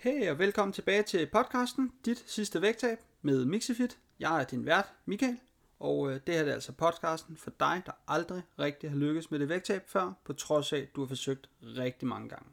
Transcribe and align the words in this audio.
Hej 0.00 0.30
og 0.30 0.38
velkommen 0.38 0.72
tilbage 0.72 1.02
til 1.02 1.26
podcasten 1.26 1.92
Dit 2.04 2.24
sidste 2.26 2.62
vægttab 2.62 2.98
med 3.22 3.44
Mixifit. 3.44 3.98
Jeg 4.20 4.40
er 4.40 4.44
din 4.44 4.66
vært, 4.66 4.92
Michael, 5.04 5.38
og 5.80 6.10
øh, 6.10 6.20
det 6.26 6.34
her 6.34 6.44
er 6.44 6.52
altså 6.52 6.72
podcasten 6.72 7.36
for 7.36 7.50
dig, 7.60 7.82
der 7.86 7.92
aldrig 8.08 8.42
rigtig 8.58 8.90
har 8.90 8.96
lykkes 8.96 9.30
med 9.30 9.38
det 9.38 9.48
vægttab 9.48 9.82
før, 9.88 10.12
på 10.24 10.32
trods 10.32 10.72
af, 10.72 10.78
at 10.78 10.96
du 10.96 11.00
har 11.00 11.08
forsøgt 11.08 11.48
rigtig 11.62 12.08
mange 12.08 12.28
gange. 12.28 12.46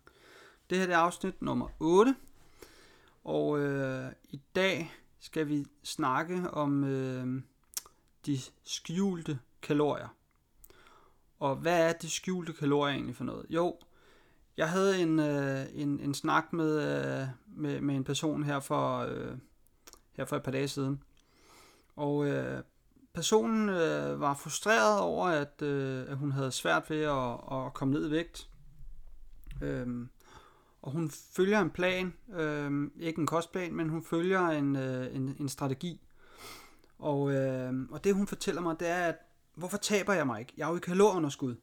Det 0.69 0.77
her 0.77 0.87
er 0.87 0.97
afsnit 0.97 1.41
nummer 1.41 1.69
8, 1.79 2.15
og 3.23 3.59
øh, 3.59 4.11
i 4.29 4.41
dag 4.55 4.93
skal 5.19 5.47
vi 5.47 5.65
snakke 5.83 6.49
om 6.51 6.83
øh, 6.83 7.41
de 8.25 8.39
skjulte 8.63 9.39
kalorier. 9.61 10.15
Og 11.39 11.55
hvad 11.55 11.89
er 11.89 11.93
de 11.93 12.09
skjulte 12.09 12.53
kalorier 12.53 12.93
egentlig 12.93 13.15
for 13.15 13.23
noget? 13.23 13.45
Jo, 13.49 13.79
jeg 14.57 14.69
havde 14.69 15.01
en, 15.01 15.19
øh, 15.19 15.65
en, 15.73 15.99
en 15.99 16.13
snak 16.13 16.53
med, 16.53 16.77
øh, 16.77 17.27
med, 17.47 17.81
med 17.81 17.95
en 17.95 18.03
person 18.03 18.43
her 18.43 18.59
for, 18.59 18.99
øh, 18.99 19.37
her 20.13 20.25
for 20.25 20.35
et 20.35 20.43
par 20.43 20.51
dage 20.51 20.67
siden. 20.67 21.03
Og 21.95 22.27
øh, 22.27 22.63
personen 23.13 23.69
øh, 23.69 24.19
var 24.19 24.33
frustreret 24.33 24.99
over, 24.99 25.27
at, 25.27 25.61
øh, 25.61 26.11
at 26.11 26.17
hun 26.17 26.31
havde 26.31 26.51
svært 26.51 26.89
ved 26.89 27.01
at, 27.01 27.33
at 27.51 27.73
komme 27.73 27.93
ned 27.93 28.07
i 28.07 28.11
vægt. 28.11 28.49
Øhm, 29.61 30.09
og 30.81 30.91
hun 30.91 31.11
følger 31.35 31.61
en 31.61 31.69
plan, 31.69 32.13
øh, 32.33 32.91
ikke 32.99 33.19
en 33.19 33.27
kostplan, 33.27 33.75
men 33.75 33.89
hun 33.89 34.03
følger 34.03 34.47
en, 34.47 34.75
øh, 34.75 35.15
en, 35.15 35.35
en 35.39 35.49
strategi. 35.49 36.01
Og, 36.99 37.31
øh, 37.33 37.73
og 37.91 38.03
det 38.03 38.15
hun 38.15 38.27
fortæller 38.27 38.61
mig, 38.61 38.79
det 38.79 38.87
er, 38.87 39.05
at 39.05 39.15
hvorfor 39.55 39.77
taber 39.77 40.13
jeg 40.13 40.27
mig 40.27 40.39
ikke? 40.39 40.53
Jeg 40.57 40.65
er 40.65 40.69
jo 40.69 40.77
i 40.77 40.79
kalorunderskud. 40.79 41.55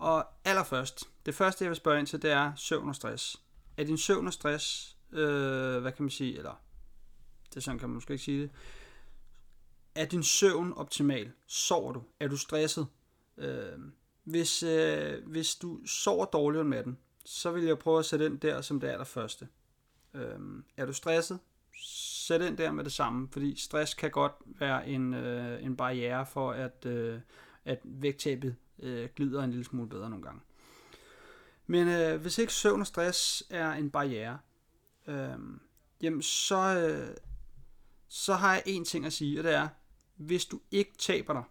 Og 0.00 0.26
allerførst, 0.44 1.04
det 1.26 1.34
første 1.34 1.64
jeg 1.64 1.70
vil 1.70 1.76
spørge 1.76 1.98
ind 1.98 2.06
til, 2.06 2.22
det 2.22 2.30
er 2.30 2.52
søvn 2.56 2.88
og 2.88 2.94
stress. 2.94 3.42
Er 3.76 3.84
din 3.84 3.98
søvn 3.98 4.26
og 4.26 4.32
stress, 4.32 4.96
øh, 5.12 5.80
hvad 5.80 5.92
kan 5.92 6.02
man 6.02 6.10
sige, 6.10 6.38
eller 6.38 6.62
det 7.54 7.62
sådan 7.64 7.78
kan 7.78 7.88
man 7.88 7.94
måske 7.94 8.12
ikke 8.12 8.24
sige 8.24 8.42
det, 8.42 8.50
er 9.94 10.04
din 10.04 10.22
søvn 10.22 10.72
optimal? 10.72 11.32
Sover 11.46 11.92
du? 11.92 12.02
Er 12.20 12.28
du 12.28 12.36
stresset? 12.36 12.86
Øh, 13.36 13.78
hvis, 14.24 14.62
øh, 14.62 15.26
hvis 15.26 15.54
du 15.54 15.86
sover 15.86 16.24
dårligt 16.24 16.60
om 16.60 16.66
natten, 16.66 16.98
så 17.24 17.50
vil 17.50 17.64
jeg 17.64 17.78
prøve 17.78 17.98
at 17.98 18.04
sætte 18.04 18.26
ind 18.26 18.40
der 18.40 18.60
som 18.60 18.80
det 18.80 18.88
allerførste. 18.88 19.48
Øh, 20.14 20.38
er 20.76 20.86
du 20.86 20.92
stresset? 20.92 21.38
Sæt 21.82 22.42
ind 22.42 22.56
der 22.56 22.72
med 22.72 22.84
det 22.84 22.92
samme, 22.92 23.28
fordi 23.32 23.56
stress 23.56 23.94
kan 23.94 24.10
godt 24.10 24.32
være 24.44 24.88
en, 24.88 25.14
øh, 25.14 25.64
en 25.64 25.76
barriere 25.76 26.26
for, 26.26 26.52
at, 26.52 26.86
øh, 26.86 27.20
at 27.64 27.80
vægttabet 27.84 28.56
øh, 28.82 29.08
glider 29.16 29.42
en 29.42 29.50
lille 29.50 29.64
smule 29.64 29.88
bedre 29.88 30.10
nogle 30.10 30.24
gange. 30.24 30.40
Men 31.66 31.88
øh, 31.88 32.20
hvis 32.20 32.38
ikke 32.38 32.52
søvn 32.52 32.80
og 32.80 32.86
stress 32.86 33.44
er 33.50 33.72
en 33.72 33.90
barriere, 33.90 34.38
øh, 35.06 35.38
jamen 36.00 36.22
så, 36.22 36.88
øh, 36.88 37.16
så 38.08 38.34
har 38.34 38.54
jeg 38.54 38.62
en 38.66 38.84
ting 38.84 39.06
at 39.06 39.12
sige, 39.12 39.40
og 39.40 39.44
det 39.44 39.54
er, 39.54 39.68
hvis 40.16 40.44
du 40.44 40.60
ikke 40.70 40.92
taber 40.98 41.32
dig, 41.32 41.44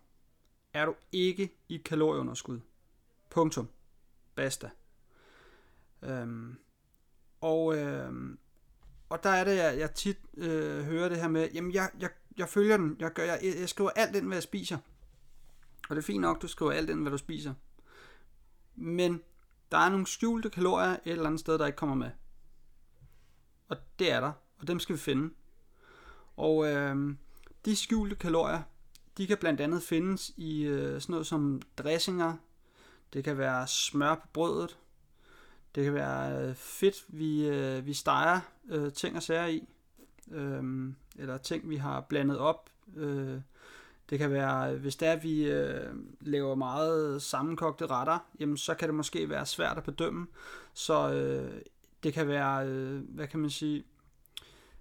er 0.74 0.86
du 0.86 0.96
ikke 1.12 1.50
i 1.70 1.78
kalorieunderskud. 1.78 2.60
Punktum. 3.30 3.70
Basta. 4.36 4.70
Øhm, 6.02 6.56
og, 7.42 7.78
øhm, 7.78 8.40
og 9.10 9.24
der 9.24 9.30
er 9.30 9.44
det, 9.44 9.56
jeg, 9.56 9.80
jeg 9.80 9.96
tit 9.96 10.18
øh, 10.38 10.84
hører 10.84 11.10
det 11.10 11.18
her 11.18 11.28
med, 11.28 11.50
jamen 11.54 11.74
jeg, 11.74 11.92
jeg, 12.00 12.10
jeg 12.38 12.50
følger 12.50 12.78
den, 12.78 12.96
jeg, 13.00 13.14
gør, 13.14 13.24
jeg, 13.24 13.40
jeg 13.60 13.70
skriver 13.70 13.90
alt 13.90 14.16
ind, 14.16 14.26
hvad 14.26 14.38
jeg 14.38 14.44
spiser. 14.44 14.78
Og 15.90 15.96
det 15.96 16.02
er 16.02 16.06
fint 16.06 16.22
nok, 16.22 16.42
du 16.42 16.48
skriver 16.48 16.72
alt 16.72 16.90
ind, 16.90 17.02
hvad 17.02 17.12
du 17.12 17.18
spiser. 17.18 17.54
Men 18.76 19.22
der 19.72 19.78
er 19.78 19.90
nogle 19.90 20.08
skjulte 20.08 20.50
kalorier 20.50 20.92
et 20.92 21.00
eller 21.06 21.26
andet 21.26 21.40
sted, 21.40 21.58
der 21.58 21.66
ikke 21.66 21.76
kommer 21.76 21.96
med. 21.96 22.10
Og 23.68 23.78
det 24.00 24.12
er 24.12 24.20
der, 24.20 24.32
og 24.60 24.68
dem 24.68 24.80
skal 24.80 24.96
vi 24.96 25.00
finde. 25.00 25.34
Og 26.38 26.68
øh, 26.68 27.16
de 27.66 27.76
skjulte 27.76 28.16
kalorier, 28.16 28.62
de 29.18 29.28
kan 29.28 29.38
blandt 29.38 29.62
andet 29.62 29.84
findes 29.84 30.32
i 30.38 30.62
øh, 30.62 31.02
sådan 31.02 31.14
noget 31.14 31.28
som 31.28 31.62
dressinger, 31.78 32.34
det 33.14 33.24
kan 33.24 33.38
være 33.38 33.68
smør 33.68 34.16
på 34.16 34.28
brødet, 34.34 34.78
det 35.76 35.84
kan 35.84 35.94
være 35.94 36.48
øh, 36.50 36.56
fedt, 36.56 37.06
vi, 37.08 37.48
øh, 37.48 37.86
vi 37.86 37.94
steger 37.94 38.40
øh, 38.70 38.94
ting 38.94 39.16
og 39.16 39.24
sager 39.24 39.48
i, 39.48 39.68
øh, 40.32 40.94
eller 41.16 41.38
ting, 41.38 41.70
vi 41.70 41.76
har 41.76 42.02
blandet 42.02 42.38
op. 42.38 42.70
Øh, 42.96 43.42
det 44.10 44.20
kan 44.20 44.32
være, 44.32 44.76
hvis 44.76 44.96
det 44.96 45.08
er, 45.08 45.12
at 45.12 45.24
vi 45.24 45.44
øh, 45.44 45.94
laver 46.22 46.56
meget 46.56 47.22
sammenkogte 47.22 47.88
retter, 47.88 48.20
jamen 48.40 48.58
så 48.58 48.74
kan 48.74 48.88
det 48.88 48.96
måske 48.96 49.30
være 49.30 49.46
svært 49.46 49.78
at 49.78 49.84
bedømme. 49.84 50.28
Så 50.74 51.12
øh, 51.14 51.62
det 52.04 52.14
kan 52.14 52.28
være, 52.28 52.68
øh, 52.68 53.02
hvad 53.10 53.28
kan 53.28 53.40
man 53.40 53.50
sige, 53.50 53.84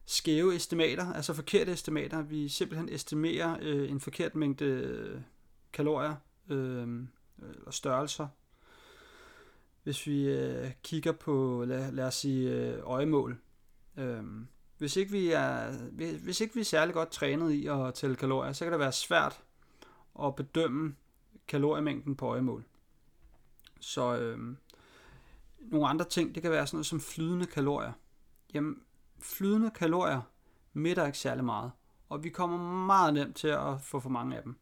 skæve 0.06 0.54
estimater, 0.54 1.12
altså 1.12 1.32
forkerte 1.32 1.72
estimater. 1.72 2.22
Vi 2.22 2.48
simpelthen 2.48 2.88
estimerer 2.88 3.56
øh, 3.60 3.90
en 3.90 4.00
forkert 4.00 4.34
mængde 4.34 4.64
øh, 4.64 5.20
kalorier 5.72 6.14
øh, 6.48 6.88
eller 7.38 7.70
størrelser. 7.70 8.28
Hvis 9.82 10.06
vi 10.06 10.28
øh, 10.28 10.70
kigger 10.82 11.12
på, 11.12 11.64
lad, 11.66 11.92
lad 11.92 12.04
os 12.04 12.14
sige, 12.14 12.50
øh, 12.50 12.78
øjemål. 12.82 13.38
Øh, 13.96 14.22
hvis 14.78 14.96
ikke, 14.96 15.12
vi 15.12 15.30
er, 15.30 15.72
hvis 16.18 16.40
ikke 16.40 16.54
vi 16.54 16.60
er 16.60 16.64
særlig 16.64 16.94
godt 16.94 17.10
trænet 17.10 17.52
i 17.52 17.66
at 17.66 17.94
tælle 17.94 18.16
kalorier, 18.16 18.52
så 18.52 18.64
kan 18.64 18.72
det 18.72 18.80
være 18.80 18.92
svært 18.92 19.42
at 20.22 20.36
bedømme 20.36 20.94
kaloriemængden 21.48 22.16
på 22.16 22.26
øjemål. 22.26 22.64
Så 23.80 24.16
øh, 24.16 24.56
nogle 25.60 25.88
andre 25.88 26.04
ting, 26.04 26.34
det 26.34 26.42
kan 26.42 26.50
være 26.50 26.66
sådan 26.66 26.76
noget 26.76 26.86
som 26.86 27.00
flydende 27.00 27.46
kalorier. 27.46 27.92
Jamen, 28.54 28.82
flydende 29.18 29.70
kalorier 29.70 30.20
midter 30.72 31.06
ikke 31.06 31.18
særlig 31.18 31.44
meget, 31.44 31.70
og 32.08 32.24
vi 32.24 32.28
kommer 32.28 32.86
meget 32.86 33.14
nemt 33.14 33.36
til 33.36 33.48
at 33.48 33.80
få 33.80 34.00
for 34.00 34.10
mange 34.10 34.36
af 34.36 34.42
dem. 34.42 34.56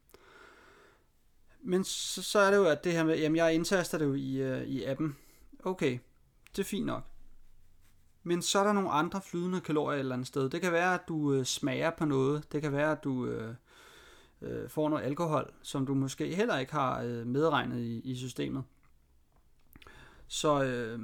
Men 1.61 1.83
så, 1.83 2.23
så 2.23 2.39
er 2.39 2.51
det 2.51 2.57
jo, 2.57 2.65
at 2.65 2.83
det 2.83 2.93
her 2.93 3.03
med, 3.03 3.19
jamen 3.19 3.35
jeg 3.35 3.53
indtaster 3.53 3.97
det 3.97 4.05
jo 4.05 4.13
i, 4.13 4.35
øh, 4.35 4.63
i 4.63 4.83
appen. 4.83 5.17
Okay, 5.63 5.99
det 6.51 6.59
er 6.59 6.63
fint 6.63 6.85
nok. 6.85 7.03
Men 8.27 8.41
så 8.41 8.59
er 8.59 8.63
der 8.63 8.73
nogle 8.73 8.91
andre 8.91 9.21
flydende 9.21 9.61
kalorier 9.61 9.95
et 9.95 9.99
eller 9.99 10.15
andet 10.15 10.27
sted. 10.27 10.49
Det 10.49 10.61
kan 10.61 10.71
være, 10.71 10.93
at 10.93 11.07
du 11.07 11.33
øh, 11.33 11.45
smager 11.45 11.89
på 11.89 12.05
noget. 12.05 12.51
Det 12.51 12.61
kan 12.61 12.71
være, 12.71 12.91
at 12.91 13.03
du 13.03 13.25
øh, 13.25 13.55
øh, 14.41 14.69
får 14.69 14.89
noget 14.89 15.03
alkohol, 15.03 15.53
som 15.61 15.85
du 15.85 15.93
måske 15.93 16.35
heller 16.35 16.57
ikke 16.57 16.71
har 16.71 17.01
øh, 17.01 17.27
medregnet 17.27 17.79
i, 17.79 17.99
i 17.99 18.15
systemet. 18.15 18.63
Så, 20.27 20.63
øh, 20.63 20.99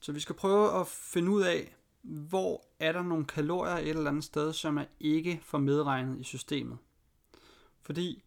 så 0.00 0.12
vi 0.12 0.20
skal 0.20 0.34
prøve 0.34 0.80
at 0.80 0.86
finde 0.86 1.30
ud 1.30 1.42
af, 1.42 1.76
hvor 2.02 2.64
er 2.78 2.92
der 2.92 3.02
nogle 3.02 3.24
kalorier 3.24 3.76
et 3.76 3.88
eller 3.88 4.10
andet 4.10 4.24
sted, 4.24 4.52
som 4.52 4.78
er 4.78 4.84
ikke 5.00 5.40
for 5.42 5.58
medregnet 5.58 6.20
i 6.20 6.22
systemet. 6.22 6.78
Fordi 7.82 8.24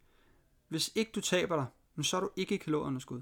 hvis 0.68 0.92
ikke 0.96 1.12
du 1.16 1.22
taber 1.22 1.56
dig, 1.56 2.06
så 2.06 2.18
er 2.18 2.22
du 2.22 2.30
ikke 2.36 2.56
i 2.56 2.58
kalorieunderskud 2.58 3.22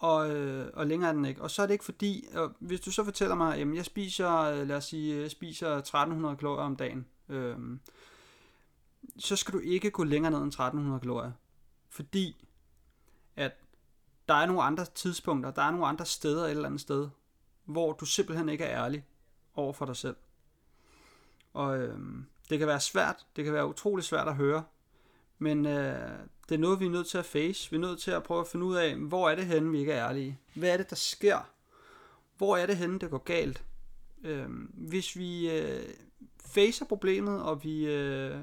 og, 0.00 0.30
øh, 0.30 0.70
og 0.74 0.86
længere 0.86 1.10
er 1.10 1.14
den 1.14 1.24
ikke. 1.24 1.42
Og 1.42 1.50
så 1.50 1.62
er 1.62 1.66
det 1.66 1.74
ikke 1.74 1.84
fordi, 1.84 2.28
og 2.34 2.52
hvis 2.58 2.80
du 2.80 2.90
så 2.90 3.04
fortæller 3.04 3.34
mig, 3.34 3.58
at 3.58 3.74
jeg 3.74 3.84
spiser, 3.84 4.30
øh, 4.30 4.68
lad 4.68 4.76
os 4.76 4.84
sige, 4.84 5.20
jeg 5.20 5.30
spiser 5.30 5.68
1300 5.68 6.36
kalorier 6.36 6.64
om 6.64 6.76
dagen, 6.76 7.06
øh, 7.28 7.56
så 9.18 9.36
skal 9.36 9.54
du 9.54 9.58
ikke 9.58 9.90
gå 9.90 10.04
længere 10.04 10.30
ned 10.30 10.38
end 10.38 10.52
1300 10.52 11.00
kalorier. 11.00 11.32
Fordi 11.88 12.46
at 13.36 13.52
der 14.28 14.34
er 14.34 14.46
nogle 14.46 14.62
andre 14.62 14.84
tidspunkter, 14.84 15.50
der 15.50 15.62
er 15.62 15.70
nogle 15.70 15.86
andre 15.86 16.06
steder 16.06 16.44
et 16.44 16.50
eller 16.50 16.66
andet 16.66 16.80
sted, 16.80 17.08
hvor 17.64 17.92
du 17.92 18.04
simpelthen 18.04 18.48
ikke 18.48 18.64
er 18.64 18.84
ærlig 18.84 19.04
over 19.54 19.72
for 19.72 19.86
dig 19.86 19.96
selv. 19.96 20.16
Og 21.52 21.78
øh, 21.78 21.98
det 22.50 22.58
kan 22.58 22.68
være 22.68 22.80
svært, 22.80 23.26
det 23.36 23.44
kan 23.44 23.52
være 23.52 23.66
utrolig 23.66 24.04
svært 24.04 24.28
at 24.28 24.36
høre, 24.36 24.64
men 25.38 25.66
øh, 25.66 26.18
det 26.50 26.56
er 26.56 26.60
noget, 26.60 26.80
vi 26.80 26.86
er 26.86 26.90
nødt 26.90 27.06
til 27.06 27.18
at 27.18 27.24
face. 27.24 27.70
Vi 27.70 27.76
er 27.76 27.80
nødt 27.80 28.00
til 28.00 28.10
at 28.10 28.22
prøve 28.22 28.40
at 28.40 28.46
finde 28.46 28.66
ud 28.66 28.74
af, 28.74 28.96
hvor 28.96 29.30
er 29.30 29.34
det 29.34 29.46
henne, 29.46 29.70
vi 29.70 29.78
ikke 29.78 29.92
er 29.92 30.08
ærlige. 30.08 30.38
Hvad 30.54 30.70
er 30.70 30.76
det, 30.76 30.90
der 30.90 30.96
sker? 30.96 31.50
Hvor 32.36 32.56
er 32.56 32.66
det 32.66 32.76
henne, 32.76 32.98
det 32.98 33.10
går 33.10 33.18
galt? 33.18 33.64
Øh, 34.24 34.48
hvis 34.72 35.16
vi 35.16 35.50
øh, 35.50 35.82
facer 36.46 36.84
problemet, 36.84 37.42
og 37.42 37.64
vi 37.64 37.86
øh, 37.86 38.38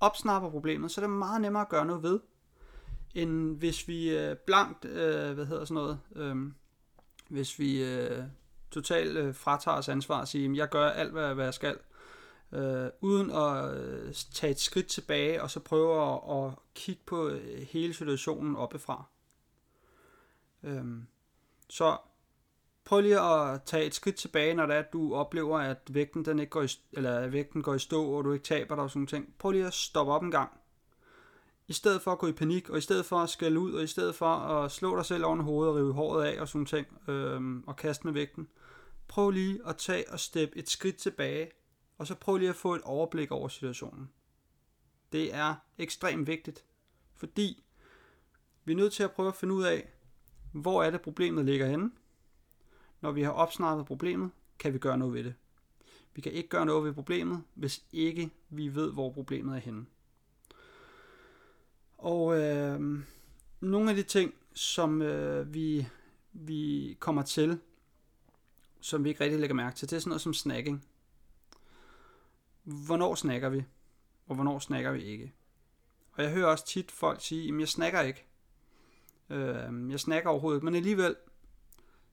opsnapper 0.00 0.50
problemet, 0.50 0.90
så 0.90 1.00
er 1.00 1.02
det 1.02 1.10
meget 1.10 1.40
nemmere 1.40 1.62
at 1.62 1.68
gøre 1.68 1.86
noget 1.86 2.02
ved, 2.02 2.20
end 3.14 3.58
hvis 3.58 3.88
vi 3.88 4.18
øh, 4.18 4.36
blankt, 4.46 4.84
øh, 4.84 5.32
hvad 5.32 5.46
hedder 5.46 5.64
sådan 5.64 5.74
noget, 5.74 6.00
øh, 6.16 6.36
hvis 7.28 7.58
vi 7.58 7.84
øh, 7.84 8.22
totalt 8.70 9.16
øh, 9.16 9.34
fratager 9.34 9.76
os 9.76 9.88
ansvar 9.88 10.20
og 10.20 10.28
siger, 10.28 10.54
jeg 10.54 10.68
gør 10.68 10.88
alt, 10.88 11.12
hvad, 11.12 11.34
hvad 11.34 11.44
jeg 11.44 11.54
skal, 11.54 11.76
øh, 12.52 12.90
uden 13.00 13.30
at 13.30 13.76
øh, 13.76 14.14
tage 14.14 14.50
et 14.50 14.60
skridt 14.60 14.86
tilbage 14.86 15.42
og 15.42 15.50
så 15.50 15.60
prøve 15.60 16.12
at, 16.12 16.46
at 16.46 16.52
kigge 16.74 17.02
på 17.06 17.28
øh, 17.28 17.58
hele 17.58 17.94
situationen 17.94 18.56
oppefra. 18.56 19.04
Øh, 20.62 20.84
så 21.68 21.96
prøv 22.84 23.00
lige 23.00 23.20
at 23.20 23.62
tage 23.62 23.84
et 23.84 23.94
skridt 23.94 24.16
tilbage, 24.16 24.54
når 24.54 24.66
det 24.66 24.76
er, 24.76 24.80
at 24.80 24.92
du 24.92 25.14
oplever, 25.14 25.58
at 25.58 25.78
vægten, 25.90 26.24
den 26.24 26.38
ikke 26.38 26.50
går 26.50 26.62
i, 26.62 26.68
eller 26.92 27.18
at 27.18 27.32
vægten 27.32 27.62
går 27.62 27.74
i 27.74 27.78
stå, 27.78 28.04
og 28.04 28.24
du 28.24 28.32
ikke 28.32 28.44
taber 28.44 28.74
dig 28.74 28.84
og 28.84 28.90
sådan 28.90 29.06
ting. 29.06 29.34
Prøv 29.38 29.50
lige 29.50 29.66
at 29.66 29.74
stoppe 29.74 30.12
op 30.12 30.22
en 30.22 30.30
gang. 30.30 30.50
I 31.68 31.72
stedet 31.72 32.02
for 32.02 32.12
at 32.12 32.18
gå 32.18 32.26
i 32.26 32.32
panik, 32.32 32.70
og 32.70 32.78
i 32.78 32.80
stedet 32.80 33.04
for 33.04 33.18
at 33.18 33.30
skælde 33.30 33.60
ud, 33.60 33.72
og 33.72 33.82
i 33.82 33.86
stedet 33.86 34.14
for 34.14 34.26
at 34.26 34.72
slå 34.72 34.96
dig 34.96 35.04
selv 35.04 35.24
oven 35.24 35.40
i 35.40 35.42
hovedet 35.42 35.70
og 35.70 35.76
rive 35.76 35.92
håret 35.92 36.24
af 36.24 36.40
og 36.40 36.48
sådan 36.48 36.66
ting, 36.66 36.86
øhm, 37.08 37.64
og 37.66 37.76
kaste 37.76 38.06
med 38.06 38.12
vægten. 38.12 38.48
prøv 39.08 39.30
lige 39.30 39.60
at 39.66 39.76
tage 39.76 40.12
og 40.12 40.20
steppe 40.20 40.58
et 40.58 40.70
skridt 40.70 40.96
tilbage, 40.96 41.50
og 42.02 42.08
så 42.08 42.14
prøv 42.14 42.36
lige 42.36 42.48
at 42.48 42.56
få 42.56 42.74
et 42.74 42.82
overblik 42.82 43.30
over 43.30 43.48
situationen. 43.48 44.08
Det 45.12 45.34
er 45.34 45.54
ekstremt 45.78 46.26
vigtigt, 46.26 46.64
fordi 47.14 47.64
vi 48.64 48.72
er 48.72 48.76
nødt 48.76 48.92
til 48.92 49.02
at 49.02 49.12
prøve 49.12 49.28
at 49.28 49.34
finde 49.34 49.54
ud 49.54 49.62
af, 49.62 49.88
hvor 50.52 50.82
er 50.82 50.90
det 50.90 51.00
problemet 51.00 51.44
ligger 51.44 51.66
henne. 51.66 51.90
Når 53.00 53.12
vi 53.12 53.22
har 53.22 53.30
opsnappet 53.30 53.86
problemet, 53.86 54.30
kan 54.58 54.72
vi 54.72 54.78
gøre 54.78 54.98
noget 54.98 55.14
ved 55.14 55.24
det. 55.24 55.34
Vi 56.14 56.20
kan 56.20 56.32
ikke 56.32 56.48
gøre 56.48 56.66
noget 56.66 56.84
ved 56.84 56.92
problemet, 56.92 57.42
hvis 57.54 57.84
ikke 57.92 58.30
vi 58.48 58.74
ved, 58.74 58.92
hvor 58.92 59.12
problemet 59.12 59.56
er 59.56 59.60
henne. 59.60 59.86
Og 61.98 62.40
øh, 62.40 63.00
nogle 63.60 63.90
af 63.90 63.96
de 63.96 64.02
ting, 64.02 64.34
som 64.54 65.02
øh, 65.02 65.54
vi, 65.54 65.86
vi 66.32 66.96
kommer 67.00 67.22
til, 67.22 67.58
som 68.80 69.04
vi 69.04 69.08
ikke 69.08 69.24
rigtig 69.24 69.40
lægger 69.40 69.54
mærke 69.54 69.76
til, 69.76 69.90
det 69.90 69.96
er 69.96 70.00
sådan 70.00 70.08
noget 70.08 70.20
som 70.20 70.34
snacking. 70.34 70.86
Hvornår 72.64 73.14
snakker 73.14 73.48
vi, 73.48 73.64
og 74.26 74.34
hvornår 74.34 74.58
snakker 74.58 74.92
vi 74.92 75.02
ikke? 75.02 75.32
Og 76.12 76.22
jeg 76.22 76.32
hører 76.32 76.46
også 76.46 76.66
tit 76.66 76.90
folk 76.90 77.20
sige, 77.20 77.54
at 77.54 77.60
jeg 77.60 77.68
snakker 77.68 78.00
ikke. 78.00 78.26
Øh, 79.30 79.90
jeg 79.90 80.00
snakker 80.00 80.30
overhovedet 80.30 80.58
ikke, 80.58 80.64
men 80.64 80.74
alligevel, 80.74 81.16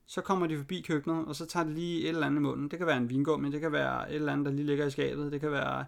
så 0.06 0.22
kommer 0.22 0.48
de 0.48 0.58
forbi 0.58 0.82
køkkenet, 0.82 1.26
og 1.26 1.36
så 1.36 1.46
tager 1.46 1.64
de 1.64 1.74
lige 1.74 2.02
et 2.02 2.10
eller 2.10 2.26
andet 2.26 2.40
i 2.40 2.44
munden. 2.44 2.72
Det 2.72 2.78
kan 2.78 2.88
være 2.88 2.98
en 2.98 3.10
vingummi, 3.10 3.52
det 3.52 3.62
kan 3.62 3.72
være 3.72 4.10
et 4.10 4.16
eller 4.16 4.34
andet, 4.34 4.46
der 4.46 4.52
lige 4.52 4.66
ligger 4.66 4.86
i 4.86 4.92
skabet, 4.92 5.32
det 5.32 5.42
kan 5.42 5.52
være 5.52 5.86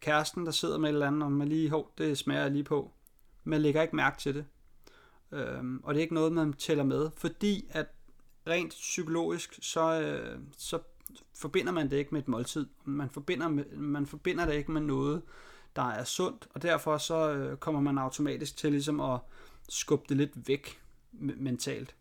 kæresten, 0.00 0.46
der 0.46 0.52
sidder 0.52 0.78
med 0.78 0.88
et 0.88 0.92
eller 0.92 1.06
andet, 1.06 1.22
og 1.22 1.32
man 1.32 1.48
lige, 1.48 1.70
hov, 1.70 1.92
det 1.98 2.18
smager 2.18 2.48
lige 2.48 2.64
på. 2.64 2.92
Man 3.44 3.60
lægger 3.60 3.82
ikke 3.82 3.96
mærke 3.96 4.18
til 4.18 4.34
det. 4.34 4.44
Øhm, 5.32 5.80
og 5.84 5.94
det 5.94 6.00
er 6.00 6.02
ikke 6.02 6.14
noget, 6.14 6.32
man 6.32 6.52
tæller 6.52 6.84
med, 6.84 7.10
fordi 7.16 7.66
at 7.70 7.86
rent 8.46 8.70
psykologisk, 8.70 9.58
så, 9.62 10.00
øh, 10.00 10.38
så 10.58 10.78
forbinder 11.34 11.72
man 11.72 11.90
det 11.90 11.96
ikke 11.96 12.10
med 12.10 12.20
et 12.20 12.28
måltid. 12.28 12.66
Man 12.84 13.10
forbinder, 13.10 13.48
med, 13.48 13.64
man 13.76 14.06
forbinder 14.06 14.46
det 14.46 14.54
ikke 14.54 14.72
med 14.72 14.80
noget, 14.80 15.22
der 15.76 15.82
er 15.82 16.04
sundt, 16.04 16.48
og 16.54 16.62
derfor 16.62 16.98
så 16.98 17.32
øh, 17.32 17.56
kommer 17.56 17.80
man 17.80 17.98
automatisk 17.98 18.56
til 18.56 18.70
ligesom 18.72 19.00
at 19.00 19.20
skubbe 19.68 20.04
det 20.08 20.16
lidt 20.16 20.48
væk 20.48 20.82
mentalt. 21.12 21.94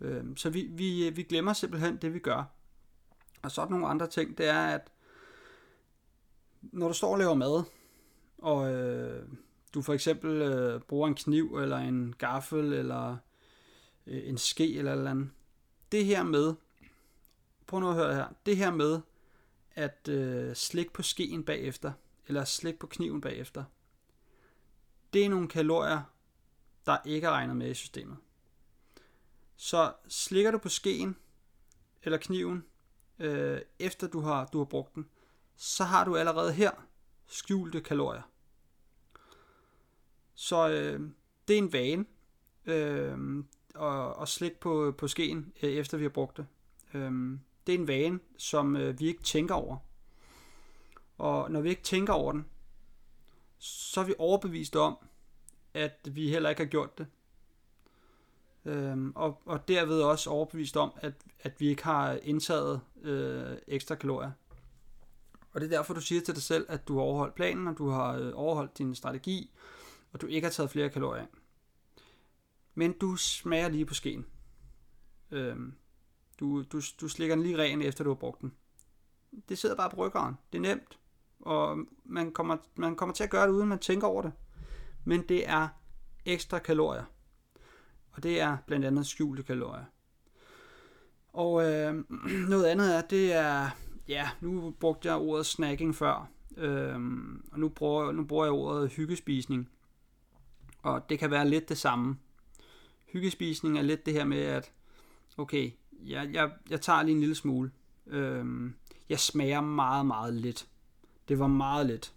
Øh, 0.00 0.24
så 0.36 0.50
vi, 0.50 0.68
vi, 0.70 1.08
øh, 1.08 1.16
vi 1.16 1.22
glemmer 1.22 1.52
simpelthen 1.52 1.96
det, 1.96 2.14
vi 2.14 2.18
gør. 2.18 2.44
Og 3.42 3.50
så 3.50 3.60
er 3.60 3.64
der 3.64 3.70
nogle 3.70 3.86
andre 3.86 4.06
ting, 4.06 4.38
det 4.38 4.48
er, 4.48 4.66
at 4.66 4.90
når 6.62 6.88
du 6.88 6.94
står 6.94 7.12
og 7.12 7.18
laver 7.18 7.34
mad, 7.34 7.62
og 8.38 8.72
øh, 8.74 9.28
du 9.74 9.82
for 9.82 9.94
eksempel 9.94 10.30
øh, 10.42 10.80
bruger 10.80 11.08
en 11.08 11.14
kniv, 11.14 11.58
eller 11.58 11.76
en 11.76 12.14
gaffel, 12.18 12.72
eller 12.72 13.16
øh, 14.06 14.28
en 14.28 14.38
ske, 14.38 14.76
eller 14.76 14.92
eller 14.92 15.10
andet. 15.10 15.30
Det 15.92 16.04
her 16.04 16.22
med, 16.22 16.54
prøv 17.70 17.80
nu 17.80 17.88
at 17.88 17.94
høre 17.94 18.14
her, 18.14 18.28
det 18.46 18.56
her 18.56 18.70
med 18.70 19.00
at 19.74 20.08
øh, 20.08 20.54
slikke 20.54 20.92
på 20.92 21.02
skeen 21.02 21.44
bagefter, 21.44 21.92
eller 22.26 22.44
slikke 22.44 22.78
på 22.78 22.86
kniven 22.86 23.20
bagefter, 23.20 23.64
det 25.12 25.24
er 25.24 25.28
nogle 25.28 25.48
kalorier, 25.48 26.02
der 26.86 26.98
ikke 27.04 27.26
er 27.26 27.30
regnet 27.30 27.56
med 27.56 27.70
i 27.70 27.74
systemet. 27.74 28.16
Så 29.56 29.92
slikker 30.08 30.50
du 30.50 30.58
på 30.58 30.68
skeen 30.68 31.16
eller 32.02 32.18
kniven, 32.18 32.64
øh, 33.18 33.60
efter 33.78 34.06
du 34.06 34.20
har, 34.20 34.46
du 34.46 34.58
har 34.58 34.64
brugt 34.64 34.94
den, 34.94 35.08
så 35.56 35.84
har 35.84 36.04
du 36.04 36.16
allerede 36.16 36.52
her 36.52 36.70
skjulte 37.26 37.80
kalorier. 37.80 38.30
Så 40.34 40.68
øh, 40.68 41.10
det 41.48 41.54
er 41.54 41.58
en 41.58 41.72
vane 41.72 42.04
øh, 42.66 43.44
at, 43.74 44.22
at 44.22 44.28
slikke 44.28 44.60
på, 44.60 44.94
på 44.98 45.08
skeen, 45.08 45.52
øh, 45.62 45.70
efter 45.70 45.98
vi 45.98 46.04
har 46.04 46.10
brugt 46.10 46.36
det. 46.36 46.46
Øh, 46.94 47.38
det 47.66 47.74
er 47.74 47.78
en 47.78 47.88
vane, 47.88 48.20
som 48.38 48.76
øh, 48.76 49.00
vi 49.00 49.06
ikke 49.06 49.22
tænker 49.22 49.54
over. 49.54 49.76
Og 51.18 51.50
når 51.50 51.60
vi 51.60 51.68
ikke 51.68 51.82
tænker 51.82 52.12
over 52.12 52.32
den, 52.32 52.46
så 53.58 54.00
er 54.00 54.04
vi 54.04 54.14
overbevist 54.18 54.76
om, 54.76 54.96
at 55.74 56.08
vi 56.10 56.30
heller 56.30 56.50
ikke 56.50 56.62
har 56.62 56.68
gjort 56.68 56.98
det. 56.98 57.06
Øhm, 58.64 59.12
og, 59.14 59.42
og 59.44 59.68
derved 59.68 60.02
også 60.02 60.30
overbevist 60.30 60.76
om, 60.76 60.92
at, 60.96 61.14
at 61.40 61.60
vi 61.60 61.68
ikke 61.68 61.84
har 61.84 62.12
indtaget 62.12 62.80
øh, 63.02 63.58
ekstra 63.66 63.94
kalorier. 63.94 64.30
Og 65.52 65.60
det 65.60 65.66
er 65.72 65.76
derfor, 65.76 65.94
du 65.94 66.00
siger 66.00 66.20
til 66.20 66.34
dig 66.34 66.42
selv, 66.42 66.66
at 66.68 66.88
du 66.88 66.94
har 66.94 67.02
overholdt 67.02 67.34
planen, 67.34 67.68
og 67.68 67.78
du 67.78 67.88
har 67.88 68.12
øh, 68.12 68.32
overholdt 68.34 68.78
din 68.78 68.94
strategi, 68.94 69.50
og 70.12 70.20
du 70.20 70.26
ikke 70.26 70.44
har 70.44 70.52
taget 70.52 70.70
flere 70.70 70.90
kalorier 70.90 71.22
ind. 71.22 71.30
Men 72.74 72.92
du 72.92 73.16
smager 73.16 73.68
lige 73.68 73.86
på 73.86 73.94
skeen. 73.94 74.26
Øhm, 75.30 75.74
du, 76.40 76.62
du, 76.62 76.80
du 77.00 77.08
slikker 77.08 77.34
den 77.34 77.44
lige 77.44 77.58
ren, 77.58 77.82
efter 77.82 78.04
du 78.04 78.10
har 78.10 78.14
brugt 78.14 78.40
den. 78.40 78.52
Det 79.48 79.58
sidder 79.58 79.76
bare 79.76 79.90
på 79.90 79.96
ryggen. 79.96 80.38
Det 80.52 80.58
er 80.58 80.62
nemt. 80.62 80.98
Og 81.40 81.78
man 82.04 82.32
kommer, 82.32 82.56
man 82.74 82.96
kommer 82.96 83.14
til 83.14 83.24
at 83.24 83.30
gøre 83.30 83.46
det, 83.46 83.52
uden 83.52 83.68
man 83.68 83.78
tænker 83.78 84.06
over 84.06 84.22
det. 84.22 84.32
Men 85.04 85.22
det 85.28 85.48
er 85.48 85.68
ekstra 86.24 86.58
kalorier. 86.58 87.04
Og 88.12 88.22
det 88.22 88.40
er 88.40 88.56
blandt 88.66 88.86
andet 88.86 89.06
skjulte 89.06 89.42
kalorier. 89.42 89.84
Og 91.32 91.72
øh, 91.72 92.04
noget 92.50 92.66
andet 92.66 92.96
er, 92.96 93.00
det 93.00 93.32
er, 93.32 93.70
ja, 94.08 94.30
nu 94.40 94.74
brugte 94.80 95.08
jeg 95.08 95.16
ordet 95.16 95.46
snacking 95.46 95.94
før, 95.94 96.28
øh, 96.56 96.94
og 97.52 97.60
nu 97.60 97.68
bruger, 97.68 98.12
nu 98.12 98.24
bruger 98.24 98.44
jeg 98.44 98.52
ordet 98.52 98.90
hyggespisning. 98.90 99.70
Og 100.82 101.08
det 101.08 101.18
kan 101.18 101.30
være 101.30 101.48
lidt 101.48 101.68
det 101.68 101.78
samme. 101.78 102.18
Hyggespisning 103.06 103.78
er 103.78 103.82
lidt 103.82 104.06
det 104.06 104.14
her 104.14 104.24
med, 104.24 104.42
at 104.42 104.72
okay, 105.38 105.70
jeg, 106.04 106.30
jeg, 106.32 106.50
jeg 106.70 106.80
tager 106.80 107.02
lige 107.02 107.14
en 107.14 107.20
lille 107.20 107.34
smule. 107.34 107.70
Øhm, 108.06 108.74
jeg 109.08 109.20
smager 109.20 109.60
meget, 109.60 110.06
meget 110.06 110.34
lidt. 110.34 110.68
Det 111.28 111.38
var 111.38 111.46
meget 111.46 111.86
lidt. 111.86 112.14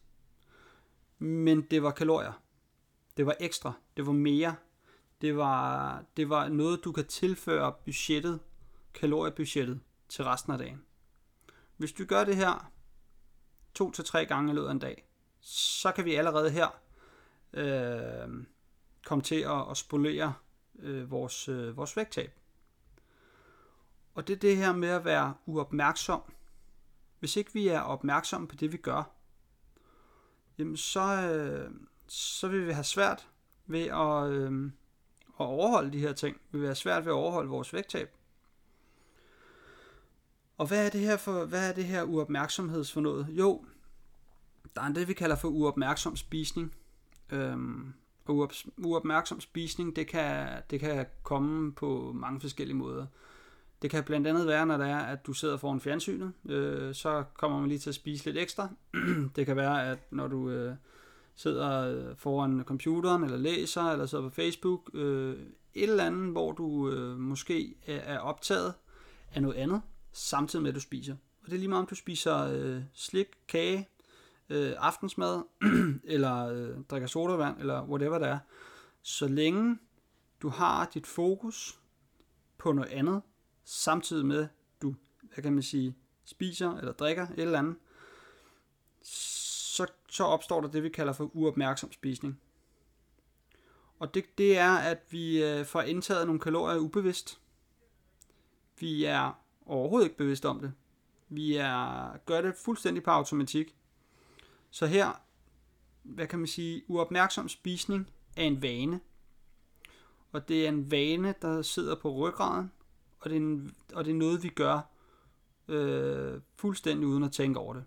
Men 1.20 1.62
det 1.62 1.84
var 1.84 1.92
kalorier. 1.92 2.42
Det 3.18 3.26
var 3.26 3.36
ekstra. 3.40 3.74
Det 3.98 4.06
var 4.06 4.12
mere. 4.12 4.56
Det 5.22 5.38
var, 5.38 6.04
det 6.18 6.30
var 6.30 6.50
noget, 6.50 6.84
du 6.84 6.92
kan 6.92 7.06
tilføre 7.06 7.74
budgettet, 7.86 8.40
kaloriebudgettet, 8.94 9.80
til 10.10 10.24
resten 10.24 10.54
af 10.54 10.58
dagen. 10.58 10.82
Hvis 11.78 11.92
du 11.92 12.06
gør 12.06 12.24
det 12.24 12.36
her 12.36 12.72
to 13.74 13.92
til 13.92 14.06
tre 14.06 14.26
gange 14.26 14.52
i 14.52 14.56
løbet 14.56 14.68
af 14.68 14.72
en 14.72 14.80
dag, 14.80 15.08
så 15.42 15.92
kan 15.92 16.06
vi 16.06 16.16
allerede 16.16 16.50
her 16.50 16.68
øh, 17.54 18.46
komme 19.06 19.22
til 19.22 19.42
at, 19.42 19.70
at 19.72 19.78
spolere 19.78 20.34
øh, 20.80 21.12
vores, 21.12 21.50
øh, 21.50 21.78
vores 21.78 21.98
vægttab. 21.98 22.40
Og 24.14 24.28
det 24.28 24.34
er 24.36 24.40
det 24.40 24.58
her 24.58 24.74
med 24.74 24.90
at 24.90 25.06
være 25.06 25.34
uopmærksom. 25.46 26.22
Hvis 27.20 27.36
ikke 27.36 27.54
vi 27.54 27.68
er 27.68 27.80
opmærksomme 27.80 28.48
på 28.48 28.56
det, 28.56 28.72
vi 28.72 28.78
gør, 28.78 29.12
jamen 30.58 30.78
så, 30.78 31.02
øh, 31.02 31.72
så 32.08 32.48
vil 32.48 32.68
vi 32.68 32.72
have 32.72 32.84
svært 32.84 33.28
ved 33.66 33.82
at, 33.82 34.32
øh, 34.32 34.72
at 35.40 35.46
overholde 35.46 35.92
de 35.92 36.00
her 36.00 36.14
ting. 36.14 36.42
Vi 36.52 36.58
vil 36.60 36.68
have 36.68 36.76
svært 36.76 37.06
ved 37.06 37.12
at 37.12 37.16
overholde 37.16 37.50
vores 37.50 37.74
vægttab. 37.74 38.10
Og 40.58 40.68
hvad 40.68 40.86
er 40.86 40.90
det 40.90 41.02
her 41.02 41.18
for, 41.18 41.46
hvad 41.46 41.70
er 41.70 41.74
det 41.74 41.86
her 41.86 42.04
uopmærksomheds 42.04 42.92
for 42.92 43.02
noget? 43.02 43.28
Jo, 43.30 43.66
der 44.76 44.82
er 44.82 44.94
det, 44.94 45.08
vi 45.08 45.14
kalder 45.14 45.36
for 45.36 45.48
uopmærksom 45.48 46.16
spisning. 46.16 46.76
Øhm, 47.30 47.94
og 48.26 48.52
uopmærksom 48.78 49.42
spisning, 49.42 49.96
det 49.96 50.08
kan, 50.08 50.62
det 50.70 50.80
kan 50.80 51.06
komme 51.24 51.74
på 51.74 52.12
mange 52.16 52.42
forskellige 52.42 52.78
måder. 52.78 53.06
Det 53.84 53.92
kan 53.92 54.04
blandt 54.04 54.28
andet 54.28 54.48
være, 54.48 54.66
når 54.66 54.78
det 54.78 54.88
er, 54.88 54.98
at 54.98 55.26
du 55.26 55.34
sidder 55.34 55.58
foran 55.58 55.82
fjernsynet, 55.82 56.34
øh, 56.46 56.96
så 56.96 57.24
kommer 57.34 57.60
man 57.60 57.70
lige 57.70 57.80
til 57.80 57.90
at 57.90 57.96
spise 57.96 58.26
lidt 58.26 58.38
ekstra. 58.38 58.70
det 59.36 59.46
kan 59.46 59.56
være, 59.56 59.92
at 59.92 60.00
når 60.12 60.28
du 60.28 60.50
øh, 60.50 60.76
sidder 61.36 61.70
øh, 61.70 62.16
foran 62.18 62.64
computeren, 62.66 63.24
eller 63.24 63.38
læser, 63.38 63.82
eller 63.82 64.06
sidder 64.06 64.30
på 64.30 64.36
Facebook, 64.36 64.90
øh, 64.94 65.36
et 65.74 65.90
eller 65.90 66.04
andet, 66.04 66.32
hvor 66.32 66.52
du 66.52 66.90
øh, 66.90 67.18
måske 67.18 67.76
er 67.86 68.20
optaget 68.20 68.74
af 69.34 69.42
noget 69.42 69.56
andet, 69.56 69.82
samtidig 70.12 70.64
med 70.64 70.70
at 70.70 70.76
du 70.76 70.82
spiser. 70.82 71.14
Og 71.14 71.46
det 71.46 71.54
er 71.54 71.60
lige 71.60 71.70
meget 71.70 71.82
om 71.82 71.88
du 71.88 71.96
spiser 71.96 72.38
øh, 72.38 72.82
slik, 72.94 73.28
kage, 73.48 73.90
øh, 74.50 74.74
aftensmad, 74.78 75.42
eller 76.04 76.48
øh, 76.48 76.84
drikker 76.90 77.08
sodavand, 77.08 77.60
eller 77.60 77.84
whatever 77.84 78.18
det 78.18 78.28
er. 78.28 78.40
Så 79.02 79.28
længe 79.28 79.78
du 80.42 80.50
har 80.50 80.90
dit 80.94 81.08
fokus 81.08 81.80
på 82.58 82.72
noget 82.72 82.90
andet, 82.90 83.22
samtidig 83.64 84.26
med 84.26 84.48
du, 84.82 84.96
hvad 85.22 85.44
kan 85.44 85.54
man 85.54 85.64
sige, 85.64 85.96
spiser 86.26 86.78
eller 86.78 86.92
drikker 86.92 87.28
et 87.28 87.40
eller 87.40 87.60
andet, 87.60 87.76
så, 89.02 89.88
så 90.10 90.24
opstår 90.24 90.62
der 90.62 90.68
det, 90.68 90.84
vi 90.84 90.90
kalder 90.90 91.14
for 91.14 91.36
uopmærksom 91.36 91.92
spisning. 91.92 92.40
Og 94.00 94.14
det, 94.14 94.38
det 94.38 94.58
er, 94.58 94.72
at 94.72 95.00
vi 95.10 95.44
øh, 95.44 95.66
får 95.66 95.82
indtaget 95.82 96.28
nogle 96.28 96.42
kalorier 96.42 96.80
ubevidst. 96.80 97.40
Vi 98.80 99.04
er 99.04 99.32
overhovedet 99.66 100.06
ikke 100.06 100.18
bevidst 100.18 100.46
om 100.46 100.60
det. 100.60 100.74
Vi 101.30 101.56
er, 101.56 102.18
gør 102.18 102.42
det 102.42 102.56
fuldstændig 102.56 103.04
på 103.04 103.12
automatik. 103.12 103.76
Så 104.70 104.86
her, 104.86 105.22
hvad 106.04 106.28
kan 106.28 106.40
man 106.40 106.48
sige, 106.48 106.84
uopmærksom 106.88 107.50
spisning 107.50 108.12
er 108.38 108.44
en 108.44 108.62
vane. 108.62 109.00
Og 110.32 110.48
det 110.48 110.66
er 110.66 110.70
en 110.70 110.92
vane, 110.92 111.36
der 111.42 111.62
sidder 111.62 111.96
på 111.96 112.12
ryggraden, 112.14 112.72
og 113.24 113.30
det 113.30 113.36
er, 113.36 113.42
en, 113.42 113.76
og 113.94 114.06
det 114.06 114.12
er 114.12 114.16
noget, 114.16 114.44
vi 114.44 114.50
gør 114.50 114.80
øh, 115.68 116.42
fuldstændig 116.56 117.08
uden 117.08 117.24
at 117.24 117.32
tænke 117.32 117.60
over 117.60 117.74
det. 117.74 117.84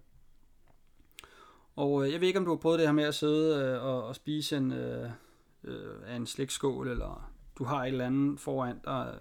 Og 1.76 2.04
øh, 2.04 2.12
jeg 2.12 2.20
ved 2.20 2.28
ikke, 2.28 2.38
om 2.38 2.44
du 2.44 2.50
har 2.50 2.58
prøvet 2.58 2.78
det 2.78 2.88
her 2.88 2.92
med 2.92 3.04
at 3.04 3.14
sidde 3.14 3.64
øh, 3.64 3.84
og, 3.84 4.04
og 4.04 4.16
spise 4.16 4.56
en, 4.56 4.72
øh, 4.72 5.10
øh, 5.64 6.16
en 6.16 6.26
slikskål, 6.26 6.88
eller 6.88 7.30
du 7.58 7.64
har 7.64 7.82
et 7.82 7.88
eller 7.88 8.06
andet 8.06 8.40
foran 8.40 8.80
dig, 8.84 9.10
øh, 9.14 9.20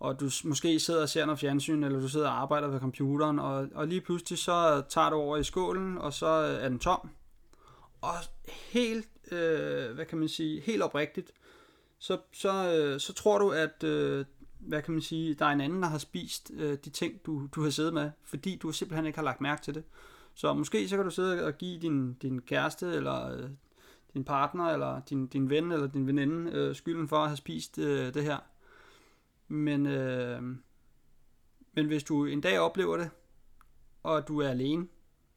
og 0.00 0.20
du 0.20 0.30
måske 0.44 0.80
sidder 0.80 1.02
og 1.02 1.08
ser 1.08 1.24
noget 1.26 1.38
fjernsyn, 1.38 1.84
eller 1.84 2.00
du 2.00 2.08
sidder 2.08 2.28
og 2.28 2.40
arbejder 2.40 2.68
ved 2.68 2.80
computeren, 2.80 3.38
og, 3.38 3.68
og 3.74 3.88
lige 3.88 4.00
pludselig 4.00 4.38
så 4.38 4.82
tager 4.88 5.10
du 5.10 5.16
over 5.16 5.36
i 5.36 5.44
skålen, 5.44 5.98
og 5.98 6.12
så 6.12 6.26
øh, 6.26 6.64
er 6.64 6.68
den 6.68 6.78
tom. 6.78 7.10
Og 8.00 8.14
helt, 8.48 9.08
øh, 9.32 9.94
hvad 9.94 10.04
kan 10.04 10.18
man 10.18 10.28
sige, 10.28 10.60
helt 10.60 10.82
oprigtigt, 10.82 11.32
så, 11.98 12.18
så, 12.32 12.74
øh, 12.74 13.00
så 13.00 13.12
tror 13.12 13.38
du, 13.38 13.50
at, 13.50 13.84
øh, 13.84 14.24
hvad 14.58 14.82
kan 14.82 14.92
man 14.92 15.02
sige, 15.02 15.34
der 15.34 15.46
er 15.46 15.50
en 15.50 15.60
anden, 15.60 15.82
der 15.82 15.88
har 15.88 15.98
spist 15.98 16.50
øh, 16.54 16.78
de 16.84 16.90
ting, 16.90 17.26
du, 17.26 17.48
du 17.54 17.62
har 17.62 17.70
siddet 17.70 17.94
med, 17.94 18.10
fordi 18.24 18.56
du 18.56 18.72
simpelthen 18.72 19.06
ikke 19.06 19.18
har 19.18 19.24
lagt 19.24 19.40
mærke 19.40 19.62
til 19.62 19.74
det. 19.74 19.84
Så 20.34 20.54
måske 20.54 20.88
så 20.88 20.96
kan 20.96 21.04
du 21.04 21.10
sidde 21.10 21.44
og 21.44 21.58
give 21.58 21.80
din, 21.80 22.14
din 22.14 22.42
kæreste, 22.42 22.86
eller 22.86 23.36
øh, 23.36 23.50
din 24.14 24.24
partner, 24.24 24.64
eller 24.64 25.00
din, 25.00 25.26
din 25.26 25.50
ven, 25.50 25.72
eller 25.72 25.86
din 25.86 26.06
veninde 26.06 26.50
øh, 26.52 26.76
skylden 26.76 27.08
for 27.08 27.16
at 27.16 27.28
have 27.28 27.36
spist 27.36 27.78
øh, 27.78 28.14
det 28.14 28.24
her. 28.24 28.38
Men, 29.48 29.86
øh, 29.86 30.42
men 31.72 31.86
hvis 31.86 32.04
du 32.04 32.24
en 32.24 32.40
dag 32.40 32.60
oplever 32.60 32.96
det, 32.96 33.10
og 34.02 34.28
du 34.28 34.40
er 34.40 34.48
alene, 34.48 34.86